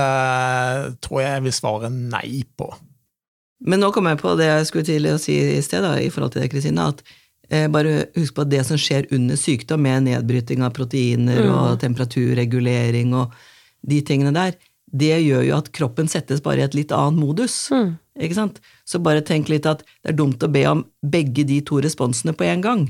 tror 1.04 1.20
jeg 1.22 1.32
jeg 1.34 1.46
vil 1.48 1.56
svare 1.56 1.90
nei 1.92 2.44
på. 2.58 2.70
Men 3.62 3.84
nå 3.84 3.92
kom 3.94 4.08
jeg 4.10 4.18
på 4.22 4.32
det 4.40 4.48
jeg 4.48 4.70
skulle 4.70 4.88
til 4.88 5.10
å 5.12 5.18
si 5.22 5.36
i 5.38 5.60
sted, 5.62 5.84
da, 5.86 5.98
i 6.02 6.10
forhold 6.14 6.34
til 6.34 6.42
det, 6.42 6.50
Kristine, 6.54 6.88
at 6.90 7.04
Eh, 7.04 7.21
bare 7.74 8.06
husk 8.16 8.36
på 8.38 8.46
at 8.46 8.52
det 8.52 8.62
som 8.64 8.80
skjer 8.80 9.10
under 9.16 9.40
sykdom, 9.40 9.82
med 9.84 10.06
nedbryting 10.08 10.62
av 10.64 10.72
proteiner 10.76 11.42
mm. 11.44 11.50
og 11.52 11.80
temperaturregulering 11.82 13.16
og 13.18 13.34
de 13.88 13.98
tingene 14.06 14.32
der, 14.36 14.56
det 14.92 15.18
gjør 15.24 15.44
jo 15.48 15.58
at 15.58 15.70
kroppen 15.76 16.10
settes 16.12 16.44
bare 16.44 16.62
i 16.62 16.66
et 16.68 16.76
litt 16.76 16.92
annet 16.96 17.20
modus. 17.20 17.56
Mm. 17.72 17.94
Ikke 18.22 18.38
sant? 18.38 18.60
Så 18.88 19.00
bare 19.04 19.24
tenk 19.26 19.50
litt 19.52 19.68
at 19.70 19.86
det 19.88 20.14
er 20.14 20.18
dumt 20.20 20.44
å 20.44 20.52
be 20.52 20.66
om 20.70 20.84
begge 21.02 21.46
de 21.48 21.62
to 21.66 21.80
responsene 21.84 22.36
på 22.36 22.48
en 22.48 22.64
gang. 22.66 22.88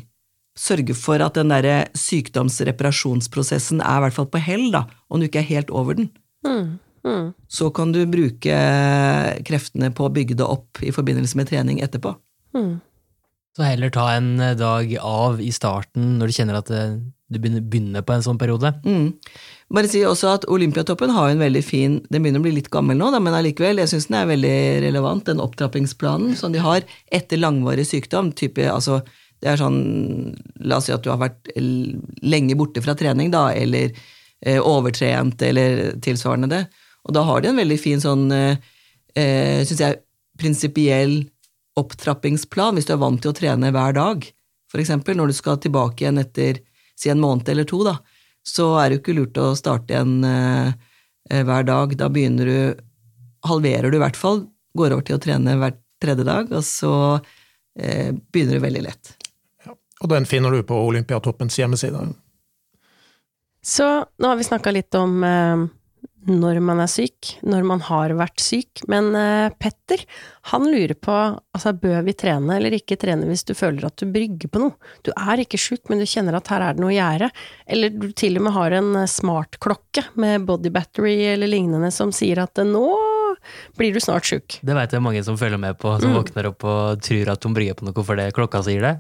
Sørge 0.58 0.95
for 0.97 1.21
at 1.24 1.38
den 1.38 1.54
derre 1.54 1.86
sykdomsreparasjonsprosessen 1.95 3.84
er 3.86 4.00
i 4.00 4.06
hvert 4.06 4.17
fall 4.17 4.28
på 4.34 4.41
hell, 4.43 4.67
da, 4.74 4.88
om 5.08 5.21
du 5.21 5.30
ikke 5.30 5.43
er 5.43 5.52
helt 5.54 5.71
over 5.71 6.00
den. 6.00 6.10
Mm. 6.45 6.80
Mm. 7.08 7.32
Så 7.50 7.69
kan 7.74 7.93
du 7.93 8.02
bruke 8.10 8.58
kreftene 9.47 9.89
på 9.95 10.06
å 10.06 10.13
bygge 10.13 10.38
det 10.41 10.45
opp 10.45 10.82
i 10.86 10.91
forbindelse 10.93 11.39
med 11.39 11.50
trening 11.54 11.82
etterpå. 11.86 12.15
Mm. 12.58 12.82
Så 13.58 13.66
heller 13.68 13.92
ta 13.92 14.06
en 14.16 14.40
eh, 14.40 14.56
dag 14.56 14.94
av 15.04 15.42
i 15.44 15.52
starten 15.52 16.16
når 16.20 16.30
du 16.30 16.36
kjenner 16.38 16.60
at 16.62 16.72
eh, 16.72 17.00
du 17.32 17.40
begynner 17.40 18.04
på 18.04 18.16
en 18.16 18.24
sånn 18.24 18.40
periode. 18.40 18.74
Mm. 18.84 19.14
Bare 19.72 19.90
si 19.92 20.02
også 20.08 20.34
at 20.36 20.48
Olympiatoppen 20.52 21.14
har 21.16 21.32
en 21.32 21.40
veldig 21.40 21.62
fin 21.64 21.94
Den 22.12 22.24
begynner 22.24 22.42
å 22.42 22.44
bli 22.44 22.58
litt 22.58 22.68
gammel 22.74 23.00
nå, 23.00 23.08
men 23.24 23.36
allikevel, 23.38 23.80
jeg 23.80 23.92
syns 23.92 24.10
den 24.10 24.18
er 24.20 24.30
veldig 24.34 24.56
relevant, 24.84 25.26
den 25.30 25.44
opptrappingsplanen 25.44 26.36
som 26.40 26.52
de 26.52 26.64
har 26.64 26.84
etter 27.12 27.40
langvarig 27.40 27.88
sykdom. 27.88 28.34
Type, 28.36 28.68
altså, 28.72 29.00
det 29.42 29.54
er 29.54 29.62
sånn 29.62 29.80
La 30.68 30.80
oss 30.80 30.90
si 30.90 30.96
at 30.96 31.04
du 31.04 31.12
har 31.12 31.22
vært 31.22 31.52
lenge 31.56 32.58
borte 32.60 32.84
fra 32.84 32.96
trening, 33.00 33.32
da, 33.34 33.50
eller 33.56 33.96
eh, 34.46 34.60
overtrent, 34.60 35.44
eller 35.48 35.98
tilsvarende 36.04 36.52
det. 36.52 36.64
Og 37.08 37.16
da 37.16 37.24
har 37.28 37.42
de 37.42 37.52
en 37.52 37.62
veldig 37.64 37.80
fin 37.82 38.04
sånn, 38.04 38.28
eh, 38.36 38.74
eh 39.16 39.62
syns 39.68 39.84
jeg, 39.88 40.02
prinsipiell 40.40 41.20
opptrappingsplan 41.80 42.76
hvis 42.76 42.88
du 42.90 42.96
er 42.96 43.02
vant 43.02 43.22
til 43.22 43.32
å 43.32 43.38
trene 43.38 43.72
hver 43.74 43.96
dag. 43.98 44.32
for 44.72 44.80
eksempel, 44.80 45.18
når 45.18 45.28
du 45.28 45.34
skal 45.36 45.58
tilbake 45.60 46.04
igjen 46.04 46.22
etter 46.22 46.62
si 46.96 47.10
en 47.12 47.20
måned 47.20 47.50
eller 47.50 47.66
to, 47.68 47.82
da, 47.84 47.98
så 48.44 48.70
er 48.80 48.90
det 48.90 48.96
jo 48.96 49.02
ikke 49.02 49.16
lurt 49.18 49.40
å 49.42 49.50
starte 49.58 49.92
igjen 49.92 50.24
eh, 50.24 50.72
eh, 51.30 51.44
hver 51.44 51.66
dag. 51.68 51.96
Da 52.00 52.08
begynner 52.10 52.48
du 52.48 52.88
Halverer 53.42 53.90
du 53.90 53.98
i 53.98 54.02
hvert 54.04 54.16
fall, 54.16 54.44
går 54.78 54.94
over 54.94 55.04
til 55.04 55.18
å 55.18 55.22
trene 55.22 55.56
hver 55.58 55.74
tredje 56.02 56.24
dag, 56.28 56.52
og 56.54 56.62
så 56.64 56.94
eh, 57.74 58.14
begynner 58.14 58.60
du 58.60 58.64
veldig 58.64 58.84
lett. 58.86 59.16
Ja. 59.66 59.74
Og 60.06 60.12
den 60.14 60.28
finner 60.30 60.54
du 60.54 60.62
på 60.64 60.78
Olympiatoppens 60.78 61.58
hjemmeside. 61.58 62.04
Så 63.66 63.88
nå 64.06 64.30
har 64.30 64.38
vi 64.38 64.46
snakka 64.46 64.74
litt 64.78 64.94
om 64.98 65.24
eh, 65.26 65.66
når 66.28 66.60
man 66.62 66.80
er 66.84 66.90
syk, 66.92 67.32
når 67.42 67.64
man 67.66 67.80
har 67.88 68.12
vært 68.20 68.42
syk, 68.44 68.84
men 68.92 69.08
eh, 69.18 69.48
Petter, 69.58 70.04
han 70.52 70.68
lurer 70.70 70.94
på, 70.94 71.16
altså 71.56 71.74
bør 71.74 72.04
vi 72.06 72.14
trene 72.14 72.60
eller 72.60 72.76
ikke 72.78 72.98
trene 73.02 73.26
hvis 73.30 73.42
du 73.48 73.56
føler 73.58 73.88
at 73.88 73.98
du 73.98 74.06
brygger 74.14 74.52
på 74.54 74.62
noe? 74.62 74.76
Du 75.02 75.10
er 75.16 75.42
ikke 75.42 75.58
sjuk, 75.62 75.88
men 75.90 76.02
du 76.02 76.06
kjenner 76.06 76.38
at 76.38 76.52
her 76.54 76.62
er 76.68 76.78
det 76.78 76.84
noe 76.84 76.92
å 76.92 76.98
gjøre, 76.98 77.32
eller 77.74 77.96
du 77.96 78.12
til 78.14 78.38
og 78.38 78.46
med 78.46 78.56
har 78.60 78.78
en 78.78 78.92
eh, 79.02 79.10
smartklokke 79.10 80.06
med 80.22 80.46
body 80.46 80.70
battery 80.76 81.16
eller 81.34 81.50
lignende 81.50 81.90
som 81.96 82.14
sier 82.14 82.44
at 82.46 82.62
eh, 82.62 82.70
nå 82.70 82.86
blir 83.80 83.96
du 83.96 84.00
snart 84.04 84.28
sjuk. 84.30 84.60
Det 84.62 84.76
veit 84.78 84.94
jeg 84.94 85.02
mange 85.02 85.24
som 85.26 85.40
følger 85.40 85.58
med 85.58 85.80
på, 85.82 85.96
som 85.98 86.12
Mm. 86.14 86.20
våkner 86.20 86.52
opp 86.52 86.64
og 86.70 87.02
tror 87.02 87.30
at 87.34 87.42
de 87.42 87.54
brygger 87.56 87.80
på 87.80 87.88
noe 87.88 88.04
fordi 88.06 88.30
klokka 88.38 88.62
sier 88.68 88.86
det. 88.86 88.96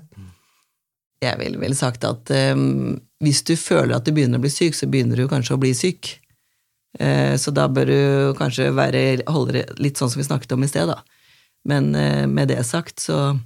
Jeg 1.21 1.37
ville 1.37 1.59
vel 1.61 1.75
sagt 1.77 2.01
at 2.07 2.31
um, 2.55 2.95
hvis 3.21 3.43
du 3.45 3.53
føler 3.59 3.93
at 3.99 4.07
du 4.07 4.13
begynner 4.15 4.41
å 4.41 4.45
bli 4.47 4.49
syk, 4.49 4.73
så 4.73 4.87
begynner 4.89 5.19
du 5.21 5.27
kanskje 5.29 5.53
å 5.53 5.61
bli 5.61 5.69
syk. 5.77 6.15
Eh, 6.99 7.37
så 7.39 7.53
da 7.55 7.67
bør 7.71 7.87
du 7.87 7.99
kanskje 8.39 8.71
være, 8.75 9.21
holde 9.31 9.55
det 9.55 9.79
litt 9.79 9.99
sånn 9.99 10.11
som 10.11 10.19
vi 10.19 10.27
snakket 10.27 10.57
om 10.57 10.65
i 10.65 10.69
sted, 10.71 10.91
da. 10.91 10.99
Men 11.69 11.93
eh, 11.95 12.25
med 12.27 12.51
det 12.51 12.63
sagt, 12.67 12.99
så 12.99 13.37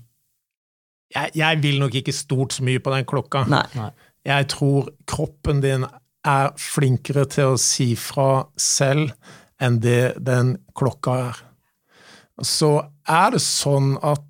Jeg, 1.14 1.32
jeg 1.38 1.62
vil 1.62 1.78
nok 1.80 1.94
ikke 1.96 2.14
stort 2.16 2.56
så 2.56 2.64
mye 2.66 2.82
på 2.82 2.92
den 2.92 3.06
klokka. 3.06 3.46
nei. 3.48 3.92
Jeg 4.26 4.48
tror 4.50 4.90
kroppen 5.06 5.60
din 5.62 5.86
er 6.26 6.48
flinkere 6.58 7.28
til 7.30 7.54
å 7.54 7.60
si 7.62 7.92
fra 7.96 8.48
selv 8.58 9.14
enn 9.62 9.78
det 9.80 10.16
den 10.18 10.56
klokka 10.76 11.18
er. 11.28 11.44
Så 12.42 12.72
er 13.08 13.36
det 13.36 13.44
sånn 13.46 13.94
at 14.04 14.26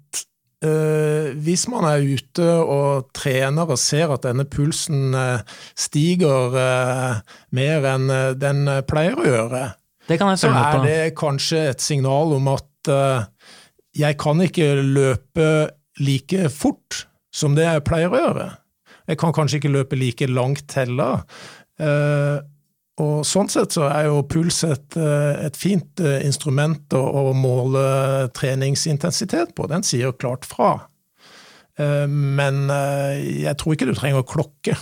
hvis 1.45 1.65
man 1.71 1.86
er 1.89 2.04
ute 2.06 2.45
og 2.62 3.10
trener 3.15 3.69
og 3.69 3.80
ser 3.82 4.13
at 4.15 4.25
denne 4.25 4.45
pulsen 4.49 5.15
eh, 5.17 5.58
stiger 5.78 6.56
eh, 6.62 7.19
mer 7.56 7.88
enn 7.91 8.10
eh, 8.13 8.32
den 8.39 8.65
eh, 8.71 8.84
pleier 8.88 9.19
å 9.19 9.28
gjøre, 9.28 9.63
Det 10.08 10.19
kan 10.21 10.30
jeg 10.34 10.43
så 10.43 10.51
er 10.54 10.82
det 10.86 10.99
kanskje 11.17 11.63
et 11.71 11.82
signal 11.82 12.36
om 12.38 12.51
at 12.54 12.91
eh, 12.91 13.25
jeg 13.95 14.17
kan 14.21 14.41
ikke 14.43 14.73
løpe 14.82 15.49
like 16.04 16.49
fort 16.54 17.06
som 17.36 17.56
det 17.56 17.65
jeg 17.65 17.86
pleier 17.88 18.12
å 18.12 18.19
gjøre. 18.19 18.49
Jeg 19.10 19.19
kan 19.21 19.34
kanskje 19.36 19.62
ikke 19.62 19.73
løpe 19.73 19.97
like 19.99 20.28
langt 20.28 20.73
heller. 20.75 21.23
Og 23.03 23.25
sånn 23.27 23.49
sett 23.51 23.75
så 23.75 23.89
er 23.89 24.08
jo 24.08 24.21
puls 24.31 24.62
et, 24.63 24.95
eh, 24.95 25.45
et 25.49 25.58
fint 25.60 25.99
eh, 25.99 26.21
instrument 26.23 26.95
å, 26.95 27.01
å 27.03 27.34
måle 27.36 27.84
treningsintensitet 28.36 29.51
på. 29.55 29.67
Den 29.67 29.84
sier 29.84 30.15
klart 30.15 30.47
fra. 30.47 30.88
Eh, 31.75 32.08
Men 32.08 32.69
jeg 32.71 33.55
tror 33.60 33.75
ikke 33.75 33.89
du 33.89 33.95
trenger 33.97 34.23
klokke. 34.23 34.77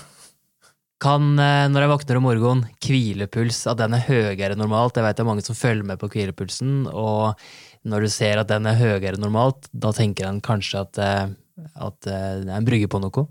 Kan, 1.04 1.34
når 1.36 1.84
jeg 1.84 1.91
våkner 1.91 2.17
om 2.19 2.23
morgenen, 2.30 2.67
hvilepuls, 2.86 3.65
at 3.67 3.82
den 3.82 3.97
er 3.97 4.06
høyere 4.06 4.54
enn 4.54 4.62
normalt? 4.62 4.95
Jeg 4.95 5.04
vet 5.04 5.17
det 5.17 5.23
er 5.26 5.28
mange 5.28 5.43
som 5.43 5.58
følger 5.58 5.89
med 5.89 5.99
på 5.99 6.08
hvilepulsen, 6.13 6.86
og 6.88 7.34
når 7.84 8.06
du 8.06 8.12
ser 8.13 8.39
at 8.39 8.47
den 8.47 8.69
er 8.69 8.78
høyere 8.80 9.17
enn 9.17 9.26
normalt, 9.26 9.67
da 9.76 9.91
tenker 9.91 10.30
en 10.30 10.39
kanskje 10.39 10.86
at, 10.86 11.02
at 11.76 11.97
det 12.08 12.15
er 12.15 12.56
en 12.56 12.69
brygger 12.69 12.93
på 12.93 13.04
noe? 13.04 13.26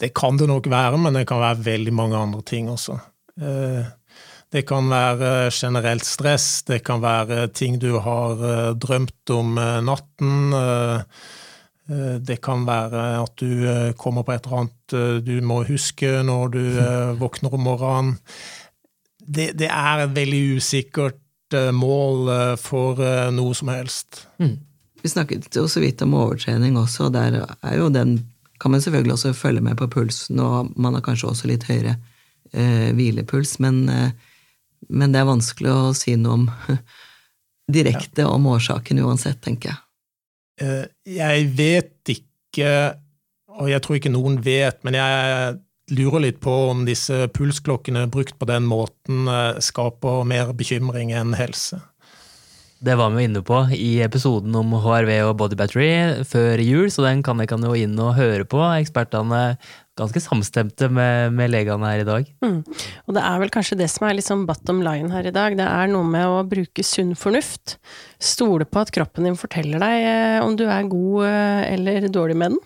Det 0.00 0.14
kan 0.16 0.40
det 0.40 0.48
nok 0.48 0.70
være, 0.72 0.96
men 1.02 1.18
det 1.18 1.26
kan 1.28 1.42
være 1.42 1.60
veldig 1.66 1.92
mange 1.98 2.16
andre 2.16 2.40
ting 2.46 2.72
også. 2.72 2.96
Eh, 3.40 3.86
Det 4.50 4.62
kan 4.64 4.86
være 4.88 5.50
generelt 5.52 6.06
stress, 6.08 6.62
det 6.64 6.78
kan 6.80 7.02
være 7.02 7.50
ting 7.52 7.74
du 7.78 7.98
har 8.00 8.40
eh, 8.40 8.70
drømt 8.80 9.30
om 9.30 9.58
eh, 9.58 9.80
natten. 9.84 10.54
Det 12.28 12.36
kan 12.44 12.66
være 12.68 13.02
at 13.22 13.40
du 13.40 13.92
kommer 13.96 14.20
på 14.22 14.32
et 14.34 14.44
eller 14.44 14.58
annet 14.58 15.24
du 15.24 15.38
må 15.40 15.62
huske 15.64 16.10
når 16.20 16.50
du 16.52 16.64
våkner 17.22 17.54
om 17.56 17.62
morgenen. 17.64 18.18
Det, 19.24 19.54
det 19.56 19.70
er 19.72 20.02
et 20.02 20.12
veldig 20.12 20.42
usikkert 20.58 21.56
mål 21.72 22.28
for 22.60 23.00
noe 23.32 23.56
som 23.56 23.72
helst. 23.72 24.26
Vi 25.00 25.08
snakket 25.08 25.48
jo 25.56 25.64
så 25.64 25.80
vidt 25.80 26.04
om 26.04 26.12
overtrening 26.20 26.76
også, 26.76 27.08
og 27.08 27.16
der 27.16 27.40
er 27.40 27.78
jo 27.80 27.88
den 27.88 28.18
kan 28.60 28.70
man 28.70 28.84
selvfølgelig 28.84 29.12
også 29.12 29.32
følge 29.32 29.64
med 29.64 29.76
på 29.80 29.86
pulsen, 29.86 30.40
og 30.44 30.68
man 30.76 30.94
har 30.94 31.00
kanskje 31.00 31.28
også 31.28 31.48
litt 31.48 31.64
høyere 31.70 31.96
eh, 32.52 32.90
hvilepuls, 32.96 33.58
men, 33.64 33.82
eh, 33.88 34.10
men 34.88 35.12
det 35.12 35.20
er 35.22 35.28
vanskelig 35.28 35.72
å 35.74 35.92
si 35.96 36.16
noe 36.16 36.38
om 36.38 36.48
direkte 37.78 38.26
om 38.28 38.48
årsaken 38.54 39.02
uansett, 39.04 39.40
tenker 39.44 39.72
jeg. 39.74 39.80
Eh, 40.62 40.84
Jeg 41.18 41.48
vet 41.58 42.14
ikke, 42.16 42.72
og 43.58 43.68
jeg 43.70 43.82
tror 43.84 43.98
ikke 43.98 44.14
noen 44.14 44.40
vet, 44.42 44.80
men 44.86 44.96
jeg 44.98 45.58
lurer 45.94 46.26
litt 46.26 46.40
på 46.44 46.52
om 46.70 46.82
disse 46.88 47.26
pulsklokkene 47.32 48.06
brukt 48.12 48.36
på 48.38 48.48
den 48.48 48.66
måten 48.68 49.28
eh, 49.28 49.60
skaper 49.64 50.24
mer 50.28 50.52
bekymring 50.56 51.14
enn 51.16 51.36
helse. 51.38 51.80
Det 52.78 52.94
var 52.94 53.10
vi 53.10 53.24
inne 53.26 53.40
på 53.42 53.64
i 53.74 53.96
episoden 54.04 54.54
om 54.54 54.76
HRV 54.78 55.10
og 55.26 55.32
body 55.40 55.56
battery 55.58 55.88
før 56.28 56.60
jul, 56.62 56.86
så 56.94 57.02
den 57.08 57.24
kan 57.26 57.40
jeg 57.42 57.50
jo 57.50 57.72
inn 57.74 57.96
og 57.98 58.14
høre 58.14 58.44
på. 58.46 58.60
Ekspertene 58.78 59.40
er 59.40 59.56
ganske 59.98 60.22
samstemte 60.22 60.88
med, 60.92 61.34
med 61.36 61.50
legene 61.52 61.90
her 61.90 62.02
i 62.02 62.06
dag. 62.06 62.28
Mm. 62.44 62.60
Og 63.06 63.16
det 63.16 63.24
er 63.24 63.40
vel 63.42 63.52
kanskje 63.54 63.78
det 63.80 63.88
som 63.92 64.06
er 64.08 64.16
litt 64.18 64.28
sånn 64.28 64.46
bottom 64.48 64.82
line 64.84 65.10
her 65.12 65.28
i 65.28 65.34
dag. 65.34 65.56
Det 65.58 65.66
er 65.66 65.90
noe 65.92 66.06
med 66.06 66.26
å 66.28 66.44
bruke 66.48 66.84
sunn 66.86 67.14
fornuft. 67.18 67.76
Stole 68.22 68.68
på 68.68 68.82
at 68.82 68.92
kroppen 68.94 69.28
din 69.28 69.38
forteller 69.38 69.82
deg 69.82 70.06
eh, 70.08 70.38
om 70.44 70.56
du 70.58 70.66
er 70.68 70.88
god 70.90 71.26
eh, 71.28 71.64
eller 71.74 72.08
dårlig 72.12 72.38
med 72.38 72.54
den. 72.54 72.62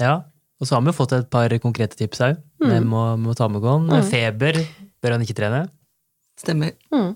Ja, 0.00 0.14
og 0.60 0.68
så 0.68 0.76
har 0.76 0.84
vi 0.84 0.92
jo 0.92 0.98
fått 1.00 1.16
et 1.16 1.28
par 1.32 1.52
konkrete 1.62 1.98
tips 1.98 2.22
òg. 2.24 2.40
Vi 2.60 2.80
må, 2.84 3.04
må 3.20 3.36
ta 3.36 3.48
med 3.48 3.64
gåen. 3.64 3.90
Feber 4.08 4.60
bør 5.00 5.16
han 5.16 5.24
ikke 5.24 5.36
trene. 5.38 5.66
Stemmer. 6.40 6.72
Mm. 6.88 7.10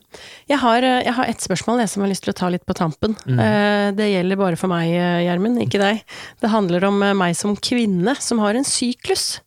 Jeg, 0.51 0.59
har, 0.61 0.85
eh, 0.85 1.01
jeg 1.07 1.17
har 1.17 1.31
ett 1.31 1.45
spørsmål 1.45 1.81
jeg 1.81 1.95
som 1.95 2.05
har 2.05 2.11
lyst 2.13 2.27
til 2.27 2.35
å 2.35 2.37
ta 2.37 2.51
litt 2.53 2.67
på 2.69 2.77
tampen. 2.77 3.17
Mm. 3.25 3.97
Det 3.97 4.11
gjelder 4.11 4.41
bare 4.41 4.59
for 4.61 4.73
meg, 4.73 4.91
Gjermund, 5.25 5.63
ikke 5.65 5.81
deg. 5.81 6.05
Det 6.43 6.53
handler 6.53 6.85
om 6.91 7.01
meg 7.17 7.39
som 7.39 7.57
kvinne 7.57 8.17
som 8.21 8.43
har 8.45 8.59
en 8.59 8.69
syklus. 8.69 9.39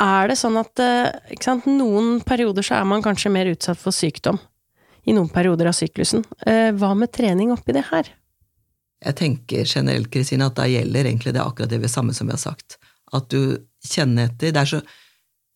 Er 0.00 0.30
det 0.30 0.38
sånn 0.40 0.56
at 0.56 0.80
eh, 0.80 1.34
sant, 1.44 1.66
noen 1.68 2.22
perioder 2.24 2.64
så 2.64 2.78
er 2.78 2.86
man 2.88 3.04
kanskje 3.04 3.32
mer 3.32 3.50
utsatt 3.50 3.80
for 3.80 3.92
sykdom? 3.92 4.40
I 5.08 5.14
noen 5.16 5.28
perioder 5.32 5.68
av 5.68 5.76
syklusen. 5.76 6.24
Eh, 6.48 6.70
Hva 6.76 6.94
med 6.96 7.12
trening 7.12 7.52
oppi 7.52 7.74
det 7.76 7.86
her? 7.90 8.08
Jeg 9.00 9.16
tenker 9.16 9.64
generelt, 9.64 10.10
Kristine, 10.12 10.48
at 10.48 10.56
da 10.58 10.66
gjelder 10.68 11.08
egentlig 11.08 11.32
det 11.36 11.42
akkurat 11.44 11.72
det 11.72 11.92
samme 11.92 12.14
som 12.16 12.28
vi 12.28 12.36
har 12.36 12.42
sagt. 12.42 12.76
At 13.16 13.30
du 13.32 13.60
kjenner 13.84 14.28
etter. 14.28 14.52
Det 14.52 14.60
er, 14.60 14.68
så, 14.68 14.80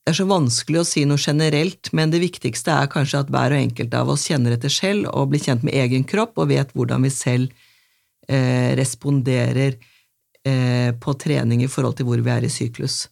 det 0.04 0.12
er 0.12 0.18
så 0.20 0.28
vanskelig 0.28 0.80
å 0.80 0.86
si 0.88 1.04
noe 1.08 1.20
generelt, 1.20 1.92
men 1.96 2.12
det 2.12 2.22
viktigste 2.24 2.72
er 2.72 2.92
kanskje 2.92 3.24
at 3.24 3.32
hver 3.32 3.52
og 3.52 3.60
enkelt 3.60 3.96
av 3.96 4.12
oss 4.12 4.26
kjenner 4.30 4.56
etter 4.56 4.72
selv 4.72 5.10
og 5.12 5.32
blir 5.32 5.44
kjent 5.44 5.64
med 5.64 5.76
egen 5.76 6.08
kropp 6.08 6.40
og 6.40 6.50
vet 6.52 6.72
hvordan 6.76 7.04
vi 7.04 7.12
selv 7.12 7.52
eh, 8.28 8.72
responderer 8.80 9.76
eh, 9.76 10.90
på 10.96 11.16
trening 11.20 11.64
i 11.64 11.70
forhold 11.70 12.00
til 12.00 12.08
hvor 12.08 12.24
vi 12.24 12.32
er 12.32 12.48
i 12.48 12.52
syklus. 12.52 13.04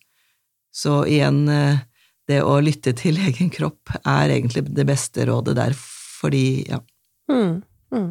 Så 0.72 1.02
igjen, 1.08 1.44
eh, 1.52 1.84
det 2.28 2.40
å 2.42 2.56
lytte 2.64 2.94
til 2.96 3.20
egen 3.28 3.52
kropp 3.52 3.92
er 4.00 4.32
egentlig 4.32 4.64
det 4.72 4.88
beste 4.88 5.28
rådet 5.28 5.58
der, 5.58 5.76
fordi 5.76 6.64
ja, 6.70 6.80
Mm. 7.30 7.62
Mm. 7.94 8.08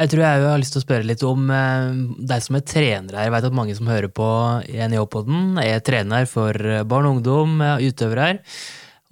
Jeg 0.00 0.10
tror 0.10 0.22
jeg 0.24 0.42
har 0.44 0.58
lyst 0.60 0.74
til 0.74 0.80
å 0.80 0.82
spørre 0.82 1.06
litt 1.06 1.22
om 1.24 1.50
eh, 1.54 1.90
deg 2.30 2.42
som 2.42 2.56
er 2.58 2.64
trener 2.66 3.16
her. 3.16 3.28
Jeg 3.28 3.32
vet 3.34 3.46
at 3.46 3.56
mange 3.56 3.76
som 3.78 3.88
hører 3.88 4.10
på 4.12 4.26
NIH-podden, 4.66 5.60
er 5.62 5.82
trener 5.84 6.26
for 6.28 6.56
eh, 6.56 6.82
barn 6.88 7.06
og 7.08 7.18
ungdom, 7.18 7.60
utøvere 7.80 8.26
her. 8.26 8.40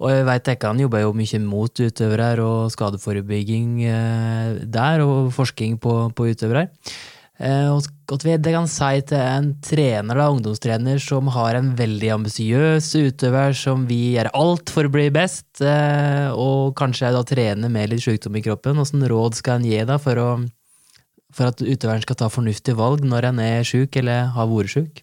Og 0.03 0.13
jeg 0.13 0.27
vet 0.27 0.51
han 0.67 0.83
jobber 0.83 1.01
jo 1.03 1.15
mye 1.15 1.39
mot 1.45 1.81
utøvere 1.83 2.27
her, 2.31 2.41
og 2.43 2.73
skadeforebygging 2.75 3.79
der, 4.71 5.01
og 5.03 5.33
forskning 5.35 5.79
på, 5.81 5.95
på 6.15 6.29
utøvere 6.31 6.67
her. 6.67 6.93
Eh, 7.39 7.79
vi 8.23 8.35
det 8.35 8.51
kan 8.51 8.67
si 8.67 9.01
til 9.07 9.21
en 9.21 9.53
trener, 9.63 10.17
da, 10.19 10.27
ungdomstrener, 10.27 10.99
som 10.99 11.29
har 11.31 11.55
en 11.55 11.71
veldig 11.77 12.09
ambisiøs 12.17 12.89
utøver 12.99 13.55
som 13.55 13.85
vi 13.87 14.17
gjør 14.17 14.31
alt 14.35 14.73
for 14.75 14.89
å 14.89 14.91
bli 14.91 15.07
best, 15.15 15.61
eh, 15.63 16.27
og 16.35 16.75
kanskje 16.75 17.13
da 17.15 17.23
trener 17.23 17.71
med 17.71 17.93
litt 17.93 18.03
sykdom 18.03 18.35
i 18.35 18.43
kroppen, 18.43 18.75
hvilke 18.75 19.11
råd 19.13 19.39
skal 19.39 19.61
en 19.61 19.69
gi 19.69 19.79
da 19.87 19.95
for, 20.03 20.19
å, 20.19 20.31
for 21.31 21.53
at 21.53 21.63
utøveren 21.63 22.03
skal 22.03 22.19
ta 22.19 22.27
fornuftige 22.33 22.75
valg 22.75 23.07
når 23.07 23.29
en 23.31 23.39
er 23.45 23.63
sjuk 23.63 23.95
eller 24.01 24.33
har 24.35 24.51
vært 24.51 24.75
sjuk? 24.75 24.99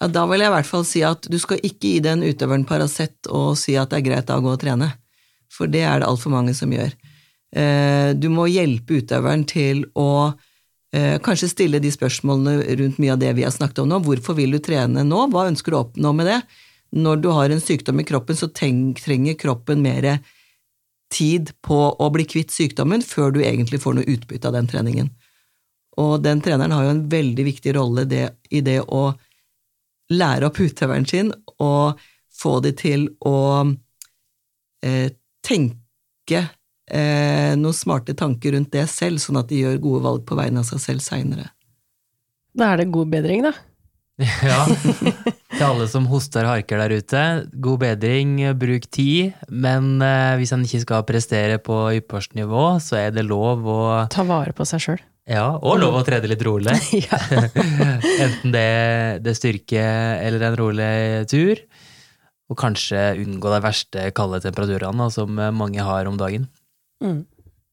Ja, 0.00 0.08
Da 0.10 0.26
vil 0.26 0.42
jeg 0.42 0.50
i 0.50 0.56
hvert 0.56 0.66
fall 0.66 0.84
si 0.86 1.04
at 1.06 1.30
du 1.30 1.38
skal 1.38 1.62
ikke 1.62 1.94
gi 1.94 2.02
den 2.02 2.26
utøveren 2.26 2.66
Paracet 2.66 3.30
og 3.30 3.54
si 3.58 3.78
at 3.78 3.94
det 3.94 4.00
er 4.00 4.08
greit 4.10 4.34
å 4.34 4.42
gå 4.42 4.50
og 4.50 4.60
trene, 4.66 4.96
for 5.46 5.70
det 5.70 5.86
er 5.86 6.02
det 6.02 6.10
altfor 6.10 6.34
mange 6.34 6.58
som 6.58 6.74
gjør. 6.74 6.90
Eh, 7.54 8.14
Du 8.18 8.28
må 8.34 8.50
hjelpe 8.50 8.98
utøveren 8.98 9.46
til 9.46 9.86
å 9.94 10.34
kanskje 10.94 11.50
stille 11.50 11.78
de 11.84 11.90
spørsmålene 11.92 12.62
rundt 12.78 12.96
mye 13.02 13.12
av 13.12 13.20
det 13.20 13.34
vi 13.36 13.44
har 13.44 13.52
snakket 13.52 13.82
om 13.82 13.90
nå. 13.90 13.98
Hvorfor 14.06 14.38
vil 14.38 14.54
du 14.56 14.58
trene 14.64 15.02
nå? 15.04 15.26
Hva 15.28 15.44
ønsker 15.50 15.74
du 15.74 15.76
å 15.76 15.82
oppnå 15.82 16.14
med 16.16 16.30
det? 16.30 16.38
Når 16.96 17.20
du 17.20 17.28
har 17.36 17.52
en 17.52 17.60
sykdom 17.60 18.00
i 18.00 18.06
kroppen, 18.08 18.36
så 18.38 18.48
trenger 18.48 19.36
kroppen 19.36 19.82
mer 19.84 20.08
tid 21.12 21.52
på 21.64 21.78
å 21.92 22.10
bli 22.12 22.24
kvitt 22.28 22.52
sykdommen 22.52 23.04
før 23.04 23.32
du 23.34 23.42
egentlig 23.42 23.80
får 23.82 23.98
noe 23.98 24.08
utbytte 24.08 24.48
av 24.48 24.56
den 24.56 24.68
treningen. 24.70 25.10
Og 25.98 26.22
den 26.22 26.40
treneren 26.44 26.72
har 26.72 26.86
jo 26.86 26.94
en 26.94 27.06
veldig 27.10 27.44
viktig 27.48 27.74
rolle 27.76 28.04
i 28.50 28.62
det 28.64 28.80
å 28.84 29.02
lære 30.14 30.48
opp 30.48 30.60
utøveren 30.62 31.06
sin 31.08 31.32
og 31.58 32.00
få 32.38 32.58
de 32.64 32.72
til 32.78 33.08
å 33.26 33.38
eh, 34.84 35.10
tenke 35.44 36.44
eh, 36.90 37.54
noen 37.58 37.76
smarte 37.76 38.16
tanker 38.18 38.56
rundt 38.56 38.72
det 38.74 38.86
selv, 38.90 39.20
sånn 39.22 39.40
at 39.40 39.48
de 39.50 39.62
gjør 39.62 39.80
gode 39.84 40.04
valg 40.04 40.26
på 40.28 40.38
vegne 40.38 40.62
av 40.62 40.68
seg 40.68 40.82
selv 40.82 41.04
seinere. 41.04 41.50
Da 42.58 42.72
er 42.72 42.82
det 42.82 42.92
god 42.94 43.10
bedring, 43.12 43.46
da. 43.48 43.54
Ja. 44.42 44.64
Til 45.52 45.64
alle 45.64 45.86
som 45.90 46.08
hoster 46.10 46.46
og 46.46 46.56
harker 46.56 46.80
der 46.82 46.94
ute, 46.98 47.22
god 47.62 47.82
bedring, 47.84 48.38
bruk 48.58 48.88
tid. 48.94 49.36
Men 49.48 50.02
eh, 50.04 50.34
hvis 50.38 50.52
han 50.54 50.64
ikke 50.66 50.82
skal 50.84 51.06
prestere 51.06 51.60
på 51.62 51.76
ypperste 52.00 52.38
nivå, 52.38 52.64
så 52.82 52.98
er 53.04 53.14
det 53.14 53.26
lov 53.26 53.66
å 53.66 53.78
Ta 54.12 54.26
vare 54.26 54.54
på 54.56 54.66
seg 54.68 54.84
sjøl. 54.84 55.04
Ja, 55.28 55.50
og 55.60 55.76
lov 55.82 55.98
å 55.98 56.04
trede 56.06 56.30
litt 56.30 56.42
rolig. 56.46 56.72
Enten 58.24 58.54
det, 58.54 58.68
det 59.24 59.34
er 59.34 59.38
styrke 59.38 59.86
eller 60.24 60.46
en 60.48 60.58
rolig 60.58 60.92
tur. 61.30 61.62
Og 62.48 62.56
kanskje 62.58 63.10
unngå 63.20 63.50
de 63.52 63.58
verste 63.60 64.06
kalde 64.16 64.40
temperaturene 64.40 65.10
som 65.12 65.34
mange 65.36 65.84
har 65.84 66.08
om 66.08 66.16
dagen. 66.18 66.48
Mm. 67.04 67.22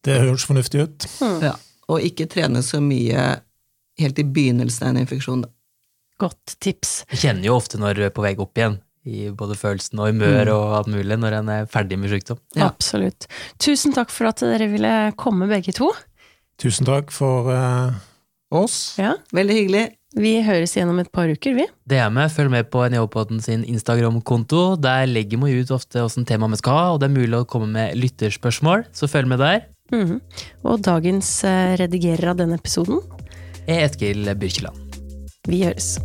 Det 0.06 0.20
høres 0.22 0.46
fornuftig 0.46 0.86
ut. 0.86 1.08
Ja. 1.44 1.56
Og 1.92 2.02
ikke 2.06 2.28
trene 2.30 2.62
så 2.66 2.80
mye 2.82 3.26
helt 4.02 4.20
i 4.20 4.26
begynnelsen 4.28 4.88
av 4.88 4.94
en 4.94 5.04
infeksjon. 5.04 5.46
Godt 6.22 6.58
tips. 6.64 6.98
Jeg 7.12 7.22
kjenner 7.26 7.50
jo 7.50 7.60
ofte 7.60 7.80
når 7.82 7.98
du 7.98 8.04
er 8.08 8.14
på 8.16 8.24
vei 8.26 8.36
opp 8.40 8.58
igjen, 8.58 8.80
i 9.06 9.30
både 9.38 9.58
følelsen 9.60 10.00
og 10.02 10.10
humør 10.10 10.50
og 10.54 10.76
alt 10.80 10.90
mulig, 10.94 11.18
når 11.22 11.40
en 11.42 11.52
er 11.54 11.70
ferdig 11.70 12.00
med 12.02 12.14
sykdom. 12.14 12.40
Ja. 12.58 12.70
Absolutt. 12.72 13.28
Tusen 13.62 13.94
takk 13.96 14.14
for 14.14 14.32
at 14.32 14.42
dere 14.42 14.70
ville 14.72 14.94
komme, 15.20 15.50
begge 15.52 15.76
to. 15.78 15.92
Tusen 16.62 16.88
takk 16.88 17.12
for 17.14 17.52
eh, 17.54 17.98
oss. 18.64 18.96
Ja. 19.02 19.16
Veldig 19.36 19.56
hyggelig. 19.60 19.84
Vi 20.16 20.38
høres 20.46 20.72
igjen 20.78 20.90
om 20.94 21.00
et 21.02 21.12
par 21.12 21.28
uker, 21.28 21.58
vi. 21.58 21.66
Det 21.92 21.98
er 22.00 22.12
med, 22.14 22.32
følg 22.32 22.54
med 22.54 22.70
på 22.72 22.86
Neopodden 22.94 23.42
sin 23.44 23.66
Instagram-konto. 23.68 24.78
Der 24.80 25.04
legger 25.12 25.42
vi 25.44 25.58
ut 25.60 25.74
ofte 25.76 26.06
åssen 26.06 26.24
tema 26.28 26.48
vi 26.48 26.60
skal 26.62 26.78
ha, 26.80 26.86
og 26.94 27.02
det 27.04 27.10
er 27.10 27.18
mulig 27.18 27.42
å 27.42 27.48
komme 27.50 27.68
med 27.74 27.98
lytterspørsmål, 28.00 28.88
så 28.96 29.12
følg 29.12 29.28
med 29.34 29.44
der. 29.44 29.66
Mhm. 29.92 30.22
Og 30.66 30.82
dagens 30.88 31.44
eh, 31.44 31.76
redigerer 31.82 32.32
av 32.32 32.40
denne 32.40 32.56
episoden, 32.58 33.04
er 33.68 33.84
Eskil 33.90 34.24
Byrkjeland. 34.40 35.00
vi 35.50 35.66
høres. 35.66 35.98